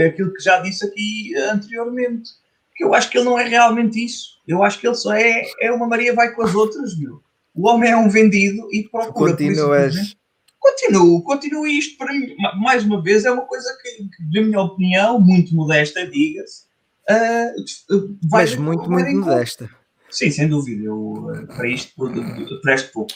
[0.04, 2.30] aquilo que já disse aqui anteriormente.
[2.76, 4.36] Que eu acho que ele não é realmente isso.
[4.48, 7.22] Eu acho que ele só é, é uma Maria vai com as outras, meu.
[7.56, 9.96] O homem é um vendido e procura isso Continuas.
[9.96, 10.16] mesmo.
[10.60, 12.36] Continuo, continuo isto para mim.
[12.38, 16.65] Ma- Mais uma vez, é uma coisa que, que, na minha opinião, muito modesta, diga-se,
[17.10, 17.54] ah,
[18.24, 19.70] vai Mas muito, muito modesta.
[20.10, 20.84] Sim, sem dúvida.
[20.84, 21.94] Eu eh, para isto
[22.62, 23.14] presto pouco.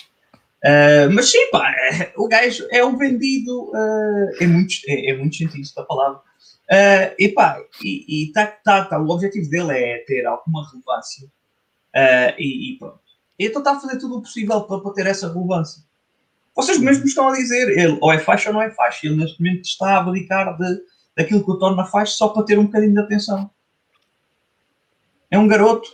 [0.64, 5.18] Ah, mas sim, pá, eh, o gajo é um vendido eh, em, muitos, em, em
[5.18, 6.20] muitos sentidos da palavra.
[6.70, 11.28] Ah, e pá, e, e tá, tá, tá, o objetivo dele é ter alguma relevância.
[11.96, 13.00] Ah, e, e pronto.
[13.40, 15.82] Então está a fazer tudo o possível para, para ter essa relevância.
[16.56, 19.08] Vocês mesmos estão a dizer, ele ou é faixa ou não é faixa.
[19.08, 20.82] Ele neste momento está a abdicar de,
[21.16, 23.50] daquilo que o torna faixa só para ter um bocadinho de atenção.
[25.32, 25.92] É um garoto.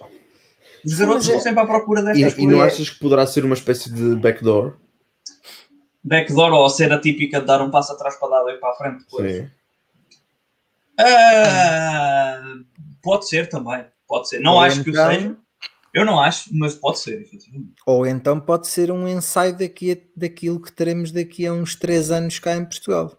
[0.86, 2.74] Os garotos estão é- sempre à procura E, destas e não coisas.
[2.74, 4.78] achas que poderá ser uma espécie de backdoor?
[6.04, 8.76] Backdoor ou a cena típica de dar um passo atrás para dar dois para a
[8.76, 9.36] frente depois.
[9.36, 9.50] Sim.
[11.00, 12.42] Ah,
[13.02, 13.86] pode ser também.
[14.08, 14.40] Pode ser.
[14.40, 15.36] Não Ou acho que o então- seja.
[15.94, 17.72] Eu não acho, mas pode ser, efetivamente.
[17.86, 22.12] Ou então pode ser um ensaio daqui a- daquilo que teremos daqui a uns três
[22.12, 23.18] anos cá em Portugal.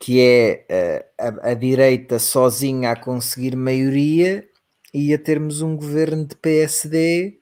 [0.00, 4.48] Que é eh, a, a direita sozinha a conseguir maioria
[4.92, 7.38] e a termos um governo de PSD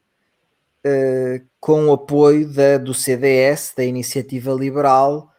[0.85, 5.33] eh, com o apoio da, do CDS, da Iniciativa Liberal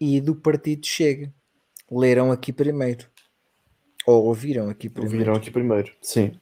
[0.00, 1.32] e do Partido Chega.
[1.90, 3.06] Leram aqui primeiro.
[4.06, 5.16] Ou ouviram aqui primeiro.
[5.16, 5.92] Ouviram aqui primeiro.
[6.00, 6.32] Sim.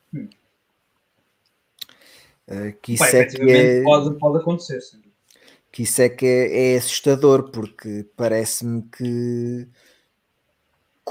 [2.47, 3.83] Eh, que isso é que é...
[3.83, 4.81] pode, pode acontecer.
[4.81, 5.03] sim.
[5.71, 9.69] que isso é que é, é assustador, porque parece-me que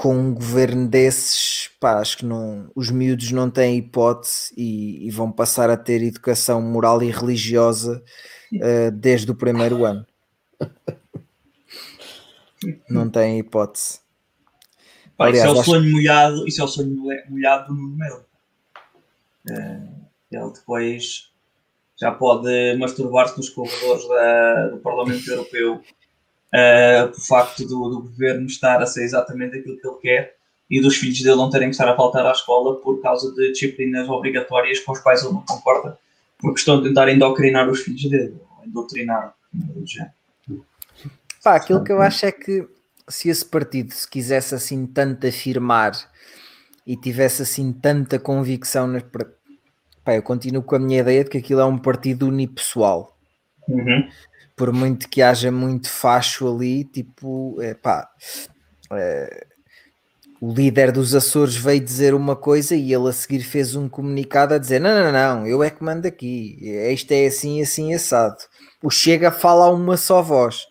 [0.00, 5.10] com um governo desses, pá, acho que não, os miúdos não têm hipótese e, e
[5.10, 8.00] vão passar a ter educação moral e religiosa
[8.62, 10.06] eh, desde o primeiro ano.
[12.88, 13.98] Não têm hipótese.
[15.16, 16.96] Pá, Aliás, isso é o acho- sonho molhado, isso é o sonho
[17.28, 18.24] molhado do Nuno Melo.
[19.50, 19.88] Eh,
[20.30, 21.32] ele depois
[22.00, 25.82] já pode masturbar-se nos corredores da- do Parlamento Europeu
[26.52, 30.38] eh, por facto do, do governo estar a ser exatamente aquilo que ele quer
[30.70, 33.52] e dos filhos dele não terem que estar a faltar à escola por causa de
[33.52, 35.98] disciplinas obrigatórias com as quais ele não concorda,
[36.38, 40.12] porque estão a tentar endocrinar os filhos dele, ou endotrinar, do género.
[41.42, 42.68] Pá, aquilo que eu acho é que
[43.08, 45.92] se esse partido se quisesse assim tanto afirmar
[46.86, 49.02] e tivesse assim tanta convicção nas.
[50.04, 53.16] Pá, eu continuo com a minha ideia de que aquilo é um partido unipessoal.
[53.68, 54.08] Uhum.
[54.58, 58.10] Por muito que haja muito facho ali, tipo, é, pá,
[58.92, 59.46] é,
[60.40, 64.54] o líder dos Açores veio dizer uma coisa e ele a seguir fez um comunicado
[64.54, 66.58] a dizer: não, não, não, eu é que mando aqui,
[66.92, 68.38] isto é assim, assim, assado.
[68.82, 70.66] O Chega fala a uma só voz,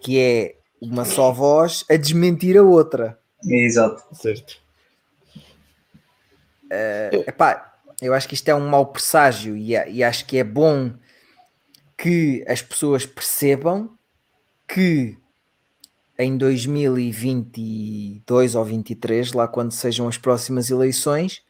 [0.00, 3.18] que é uma só voz a desmentir a outra.
[3.44, 4.02] Exato.
[4.14, 4.56] Certo.
[7.26, 10.92] Epá, eu acho que isto é um mau presságio e, e acho que é bom
[11.98, 13.90] que as pessoas percebam
[14.68, 15.18] que
[16.16, 21.42] em 2022 ou 23, lá quando sejam as próximas eleições,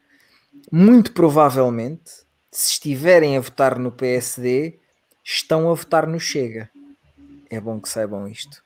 [0.73, 2.11] muito provavelmente,
[2.51, 4.79] se estiverem a votar no PSD,
[5.23, 6.71] estão a votar no Chega.
[7.51, 8.63] É bom que saibam isto.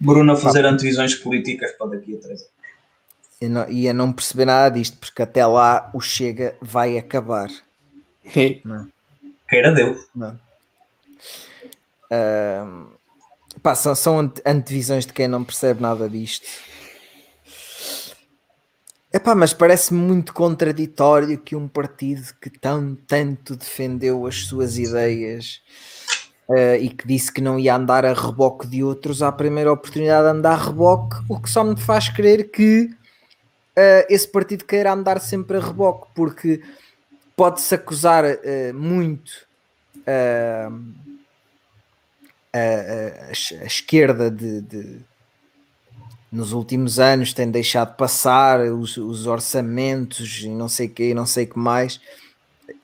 [0.00, 2.48] Bruno a fazer antevisões políticas para daqui a três
[3.40, 3.68] anos.
[3.70, 7.48] E, e a não perceber nada disto, porque até lá o Chega vai acabar.
[9.48, 10.06] Queira Deus.
[10.14, 10.38] Não.
[12.10, 12.86] Ahm,
[13.62, 16.46] pá, são, são ante- antevisões de quem não percebe nada disto.
[19.12, 25.62] Epá, mas parece-me muito contraditório que um partido que tão tanto defendeu as suas ideias
[26.50, 30.24] eh, e que disse que não ia andar a reboque de outros à primeira oportunidade
[30.24, 32.90] de andar a reboque, o que só me faz crer que
[33.74, 36.62] eh, esse partido queira andar sempre a reboque, porque
[37.38, 39.46] pode-se acusar eh, muito
[40.04, 40.70] ah,
[42.52, 45.00] a, a- a es- a esquerda de, de-
[46.32, 51.46] nos últimos anos tem deixado passar os, os orçamentos e não sei que não sei
[51.46, 52.00] que mais.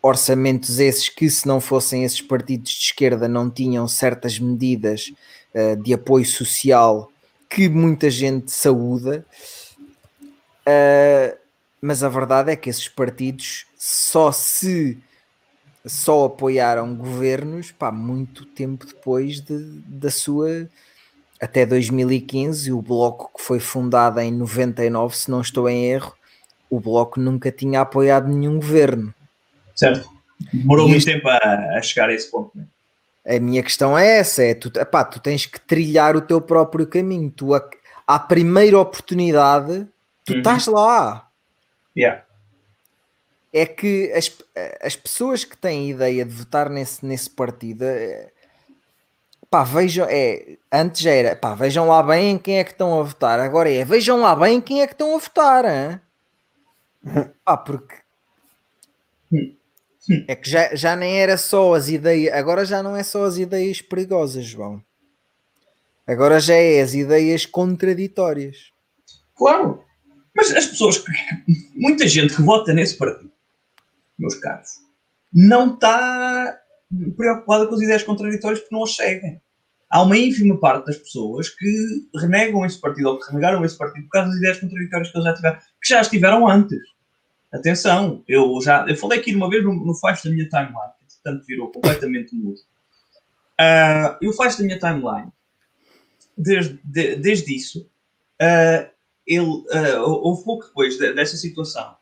[0.00, 5.12] Orçamentos esses que se não fossem esses partidos de esquerda não tinham certas medidas
[5.54, 7.10] ah, de apoio social
[7.50, 9.26] que muita gente saúda.
[11.80, 14.98] Mas a verdade é que esses partidos só se
[15.84, 20.66] só apoiaram governos pá, muito tempo depois de, da sua
[21.38, 26.14] até 2015 o bloco que foi fundado em 99 se não estou em erro
[26.70, 29.14] o bloco nunca tinha apoiado nenhum governo
[29.76, 30.08] Certo?
[30.50, 31.36] Demorou muito tempo a,
[31.76, 32.52] a chegar a esse ponto.
[32.56, 32.64] Né?
[33.26, 36.86] a minha questão é essa é tu, epá, tu tens que trilhar o teu próprio
[36.86, 37.62] caminho tu a,
[38.06, 39.86] à primeira oportunidade
[40.24, 40.38] tu Uhum.
[40.38, 41.28] estás lá
[41.96, 42.23] Yeah.
[43.56, 44.36] É que as,
[44.82, 48.32] as pessoas que têm ideia de votar nesse, nesse partido é,
[49.48, 53.02] pá, vejam, é, antes era pá, vejam lá bem em quem é que estão a
[53.04, 56.00] votar, agora é vejam lá bem em quem é que estão a votar, hein?
[57.44, 57.94] pá, porque
[60.26, 63.38] é que já, já nem era só as ideias, agora já não é só as
[63.38, 64.82] ideias perigosas, João.
[66.04, 68.72] Agora já é as ideias contraditórias.
[69.36, 69.82] Claro.
[70.36, 71.02] Mas as pessoas,
[71.74, 73.33] muita gente que vota nesse partido,
[74.18, 74.70] meus caros,
[75.32, 76.58] não está
[77.16, 79.40] preocupada com as ideias contraditórias porque não as seguem.
[79.90, 84.04] Há uma ínfima parte das pessoas que renegam esse partido ou que renegaram esse partido
[84.04, 86.78] por causa das ideias contraditórias que eles já tiveram, que já estiveram antes.
[87.52, 89.94] Atenção, eu já eu falei aqui uma vez no, no
[90.24, 92.58] da minha timeline, que portanto virou completamente mudo.
[93.58, 95.32] Ah, e o flash da minha timeline,
[96.36, 97.88] desde, de- desde isso,
[98.40, 98.88] ah,
[99.24, 101.96] ele, ah, houve pouco depois de- dessa situação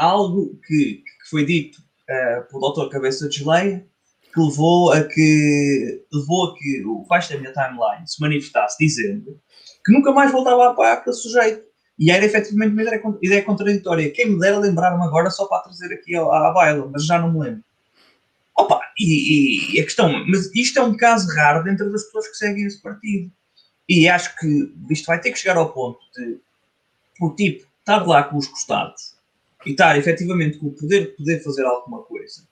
[0.00, 1.78] algo que, que foi dito
[2.08, 2.88] ah, pelo Dr.
[2.88, 3.86] Cabeça de Geleia
[4.32, 9.38] que levou a que levou a que o faixa da minha timeline se manifestasse dizendo
[9.84, 11.62] que nunca mais voltava a apoiar aquele sujeito
[11.98, 14.10] e era efetivamente uma ideia, ideia contraditória.
[14.10, 17.30] Quem me dera lembrar-me agora só para trazer aqui à, à baila, mas já não
[17.30, 17.64] me lembro.
[18.56, 22.36] Opa, e, e a questão, mas isto é um caso raro dentro das pessoas que
[22.36, 23.30] seguem esse partido.
[23.86, 26.40] E acho que isto vai ter que chegar ao ponto de
[27.20, 29.19] o tipo estar lá com os costados
[29.66, 32.48] e estar efetivamente com o poder de poder fazer alguma coisa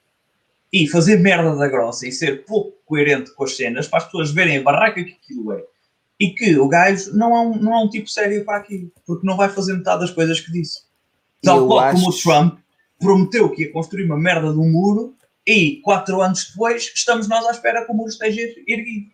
[0.73, 4.31] e fazer merda da grossa e ser pouco coerente com as cenas para as pessoas
[4.31, 5.65] verem a barraca que aquilo é
[6.21, 9.27] e que o gajo não é um, não é um tipo sério para aquilo porque
[9.27, 10.83] não vai fazer metade das coisas que disse.
[11.43, 12.59] Tal qual como o acho- Trump
[12.99, 15.15] prometeu que ia construir uma merda de um muro
[15.47, 19.11] e quatro anos depois estamos nós à espera que o muro esteja erguido.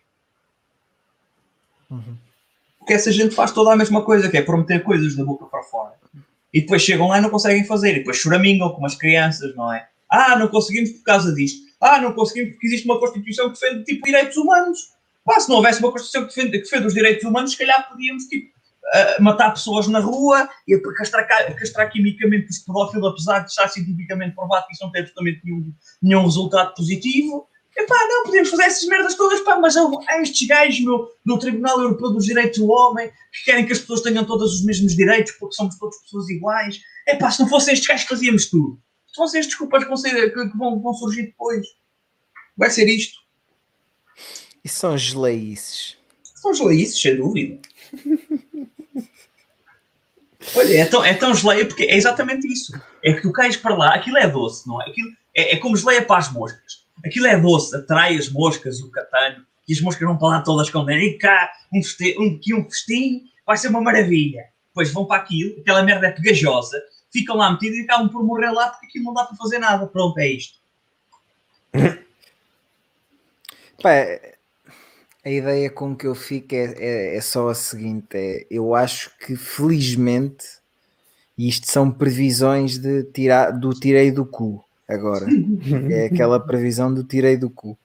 [2.79, 5.63] Porque essa gente faz toda a mesma coisa, que é prometer coisas da boca para
[5.63, 5.93] fora.
[6.55, 7.91] E depois chegam lá e não conseguem fazer.
[7.91, 9.85] E depois choramingam como as crianças, não é?
[10.09, 11.65] Ah, não conseguimos por causa disto.
[11.81, 14.79] Ah, não conseguimos porque existe uma Constituição que defende tipo direitos humanos.
[15.25, 17.89] Pá, se não houvesse uma Constituição que defende, que defende os direitos humanos, se calhar
[17.89, 18.49] podíamos tipo,
[18.93, 23.67] ah, matar pessoas na rua e castrar, ca- castrar quimicamente os pedófilos, apesar de estar
[23.67, 27.47] cientificamente provado que isso não tem absolutamente nenhum, nenhum resultado positivo.
[27.77, 29.83] Epá, não, podemos fazer essas merdas todas, pá, mas há,
[30.21, 34.01] estes gajos, meu, do Tribunal Europeu dos Direitos do Homem, que querem que as pessoas
[34.01, 36.79] tenham todos os mesmos direitos, porque somos todas pessoas iguais.
[37.05, 38.79] Epá, se não fossem estes gajos fazíamos tudo.
[39.07, 39.89] Se vão ser estes culpas que
[40.57, 41.67] vão, vão, surgir depois.
[42.55, 43.19] Vai ser isto.
[44.63, 45.97] E são geleices.
[46.23, 47.59] São geleices, sem dúvida.
[50.55, 52.71] Olha, é tão, é tão geleia porque é exatamente isso.
[53.03, 54.89] É que tu cais para lá, aquilo é doce, não é?
[54.89, 56.84] Aquilo é, é como geleia para as moscas.
[57.05, 60.41] Aquilo é doce, atrai as moscas e o catano, e as moscas vão para lá
[60.41, 64.45] todas com e cá, um festim, um, aqui um festim, vai ser uma maravilha.
[64.69, 66.81] Depois vão para aquilo, aquela merda é pegajosa,
[67.13, 69.85] ficam lá metidos e acabam por morrer lá porque aquilo não dá para fazer nada.
[69.85, 70.57] Pronto, é isto.
[73.81, 73.91] Pá,
[75.23, 79.15] a ideia com que eu fico é, é, é só a seguinte: é, eu acho
[79.19, 80.45] que felizmente,
[81.37, 85.25] isto são previsões de tirar, do tirei do cu agora.
[85.91, 87.77] é aquela previsão do tirei do cu.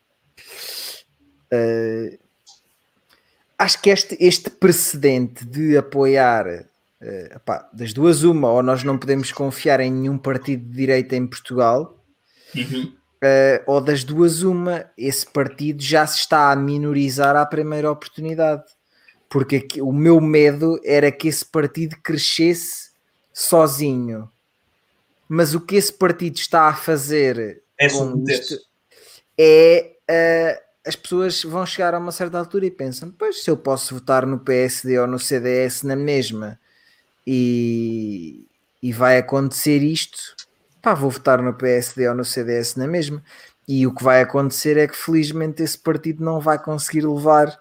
[1.52, 2.18] Uh,
[3.58, 8.96] acho que este, este precedente de apoiar uh, pá, das duas, uma, ou nós não
[8.98, 11.96] podemos confiar em nenhum partido de direita em Portugal,
[12.54, 12.92] Uhum.
[13.22, 18.64] uh, ou das duas, uma, esse partido já se está a minorizar à primeira oportunidade.
[19.28, 22.90] Porque aqui- o meu medo era que esse partido crescesse
[23.32, 24.28] sozinho.
[25.32, 28.58] Mas o que esse partido está a fazer É isto
[29.38, 33.56] é uh, as pessoas vão chegar a uma certa altura e pensam: pois se eu
[33.56, 36.58] posso votar no PSD ou no CDS na mesma
[37.24, 38.44] e,
[38.82, 40.18] e vai acontecer isto,
[40.82, 43.22] pá, vou votar no PSD ou no CDS na mesma.
[43.68, 47.56] E o que vai acontecer é que felizmente esse partido não vai conseguir levar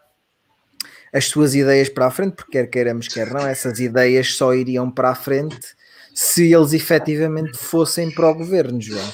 [1.13, 4.89] as suas ideias para a frente, porque quer queiramos, quer não, essas ideias só iriam
[4.89, 5.77] para a frente
[6.21, 9.09] se eles efetivamente fossem para o governo, João.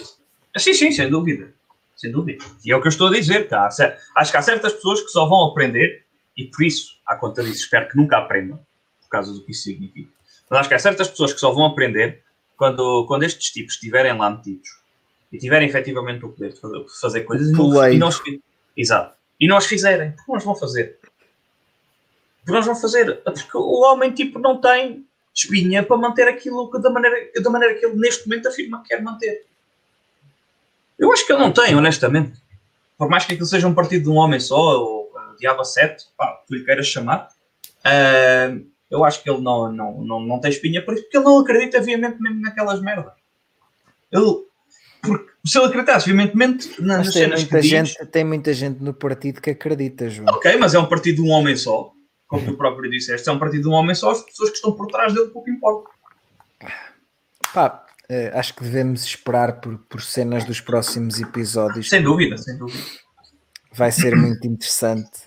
[0.57, 1.53] Sim, sim, sem dúvida.
[1.95, 2.43] Sem dúvida.
[2.65, 3.47] E é o que eu estou a dizer.
[3.47, 3.69] Tá?
[4.15, 6.03] Acho que há certas pessoas que só vão aprender,
[6.35, 8.57] e por isso, à conta disso, espero que nunca aprendam,
[9.03, 10.09] por causa do que isso significa.
[10.49, 12.23] Mas acho que há certas pessoas que só vão aprender
[12.57, 14.67] quando, quando estes tipos estiverem lá metidos
[15.31, 17.93] e tiverem efetivamente o poder de fazer, de fazer coisas e não, Poleiro.
[17.93, 18.19] e não os,
[18.75, 19.15] Exato.
[19.39, 20.11] E não as fizerem.
[20.13, 20.97] Porque não as vão fazer.
[22.39, 23.21] Porque não as vão fazer.
[23.21, 27.85] Porque o homem, tipo, não tem espinha para manter aquilo da, maneira, da maneira que
[27.85, 29.45] ele neste momento afirma que quer manter.
[30.97, 32.39] Eu acho que ele não tem, honestamente.
[32.97, 36.05] Por mais que aquilo seja um partido de um homem só, ou uh, Diabo 7,
[36.17, 37.27] pá, tu lhe queiras chamar,
[37.83, 38.55] ah,
[38.89, 41.39] eu acho que ele não, não, não, não tem espinha por isso, porque ele não
[41.39, 43.11] acredita veementemente naquelas merdas.
[44.09, 44.45] Ele,
[45.01, 46.35] porque se ele acreditasse na- nas
[46.77, 50.29] Mas tem cenas que muita, diz, gente, tem muita gente no partido que acredita, João.
[50.29, 51.91] ok, mas é um partido de um homem só,
[52.39, 54.71] como tu próprio disseste, é um partido de um homem só, as pessoas que estão
[54.73, 55.89] por trás dele pouco importa.
[57.53, 61.89] Pá, eh, acho que devemos esperar por, por cenas dos próximos episódios.
[61.89, 62.83] Sem dúvida, sem dúvida.
[63.73, 65.21] Vai ser muito interessante.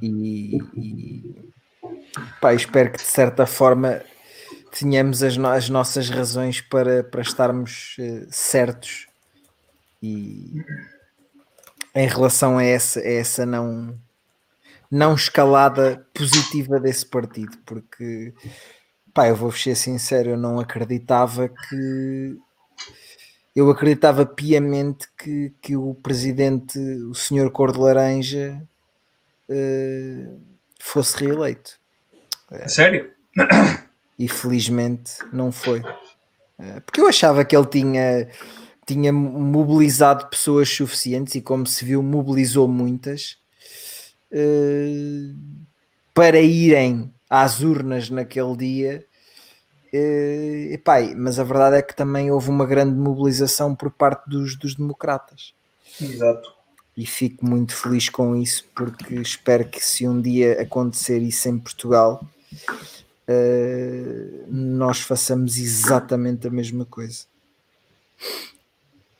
[0.00, 1.50] E, e
[2.40, 4.02] pá, espero que de certa forma
[4.78, 9.06] tenhamos as, no- as nossas razões para, para estarmos eh, certos
[10.02, 10.62] e
[11.94, 13.98] em relação a essa, a essa não,
[14.90, 18.32] não escalada positiva desse partido, porque
[19.12, 22.36] pá, eu vou ser sincero, eu não acreditava que
[23.54, 28.62] eu acreditava piamente que, que o presidente, o senhor Cor de Laranja,
[29.48, 30.28] eh,
[30.78, 31.72] fosse reeleito.
[32.68, 33.10] Sério?
[34.18, 35.82] E felizmente não foi.
[36.58, 38.28] Eh, Porque eu achava que ele tinha,
[38.86, 43.47] tinha mobilizado pessoas suficientes e, como se viu, mobilizou muitas eh,
[46.14, 49.04] para irem às urnas naquele dia.
[49.92, 54.54] Eh, epá, mas a verdade é que também houve uma grande mobilização por parte dos,
[54.54, 55.54] dos democratas
[55.98, 56.52] Exato.
[56.94, 61.58] e fico muito feliz com isso porque espero que se um dia acontecer isso em
[61.58, 62.22] Portugal
[63.26, 67.24] eh, nós façamos exatamente a mesma coisa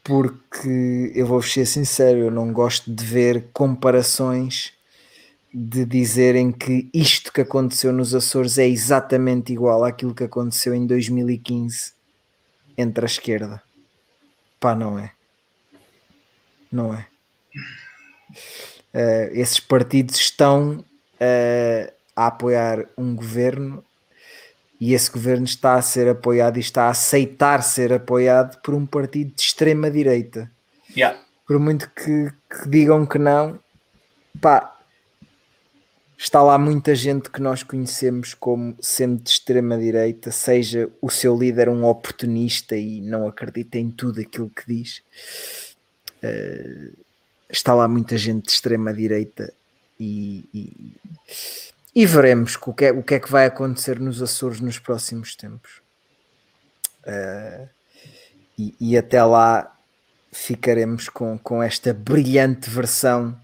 [0.04, 4.74] porque eu vou ser sincero, eu não gosto de ver comparações
[5.52, 10.86] de dizerem que isto que aconteceu nos Açores é exatamente igual àquilo que aconteceu em
[10.86, 11.92] 2015
[12.76, 13.62] entre a esquerda.
[14.60, 15.12] Pá, não é.
[16.70, 17.06] Não é.
[18.92, 20.84] Eh, esses partidos estão
[21.18, 23.84] eh, a apoiar um governo
[24.80, 28.86] e esse governo está a ser apoiado e está a aceitar ser apoiado por um
[28.86, 30.50] partido de extrema direita
[30.96, 31.18] Yeah.
[31.46, 33.58] por muito que, que digam que não,
[34.40, 34.77] pá,
[36.18, 41.38] está lá muita gente que nós conhecemos como sendo de extrema direita, seja o seu
[41.38, 45.00] líder um oportunista e não acredita em tudo aquilo que diz.
[46.20, 46.90] Eh,
[47.48, 49.52] está lá muita gente de extrema direita
[49.98, 50.96] e, e,
[51.94, 55.36] e veremos o que, é, o que é que vai acontecer nos Açores nos próximos
[55.36, 55.80] tempos.
[57.06, 57.68] Uh,
[58.58, 59.74] e, e, até lá
[60.30, 63.40] ficaremos com, com esta brilhante versão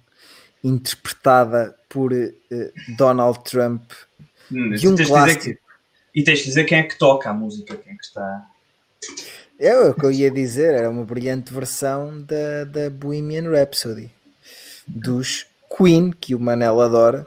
[0.64, 2.34] interpretada por uh,
[2.96, 3.82] Donald Trump
[4.50, 5.44] Hum, de um clássico.
[5.44, 5.58] que-
[6.14, 8.46] e tens de dizer quem é que toca a música, quem é que está.
[9.58, 14.10] É o que eu ia dizer, era uma brilhante versão da, da Bohemian Rhapsody
[14.86, 15.46] dos
[15.76, 17.26] Queen, que o Manel adora.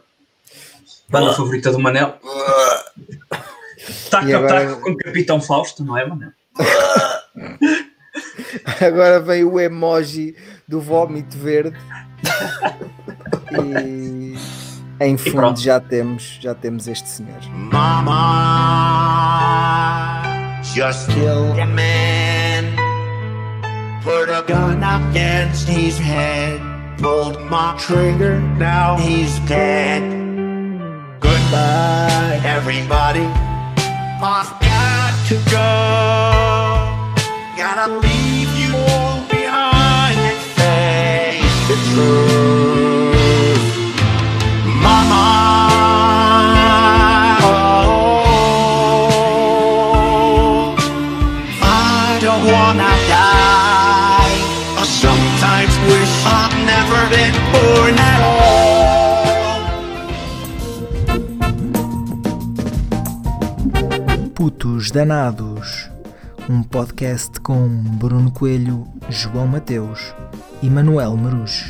[1.10, 2.18] Banda favorita do Manel.
[4.26, 6.32] E agora- com o Capitão Fausto, não é, Manel?
[8.82, 10.36] Agora vem o emoji
[10.68, 11.78] do vómito verde.
[13.52, 14.36] E
[15.00, 15.60] em fundo pronto.
[15.62, 17.40] já temos, já temos este senhor.
[17.54, 18.14] Mama
[20.74, 22.66] just killed a man.
[24.04, 26.62] Put a gun against his head.
[27.00, 30.02] Pulled my trigger, now he's dead.
[31.20, 33.26] Goodbye, everybody.
[34.20, 35.70] I've got to go.
[37.56, 42.27] Gotta leave you all behind and face the truth.
[64.58, 65.88] Putos Danados,
[66.50, 70.16] um podcast com Bruno Coelho, João Mateus
[70.64, 71.70] e Manuel Marujo.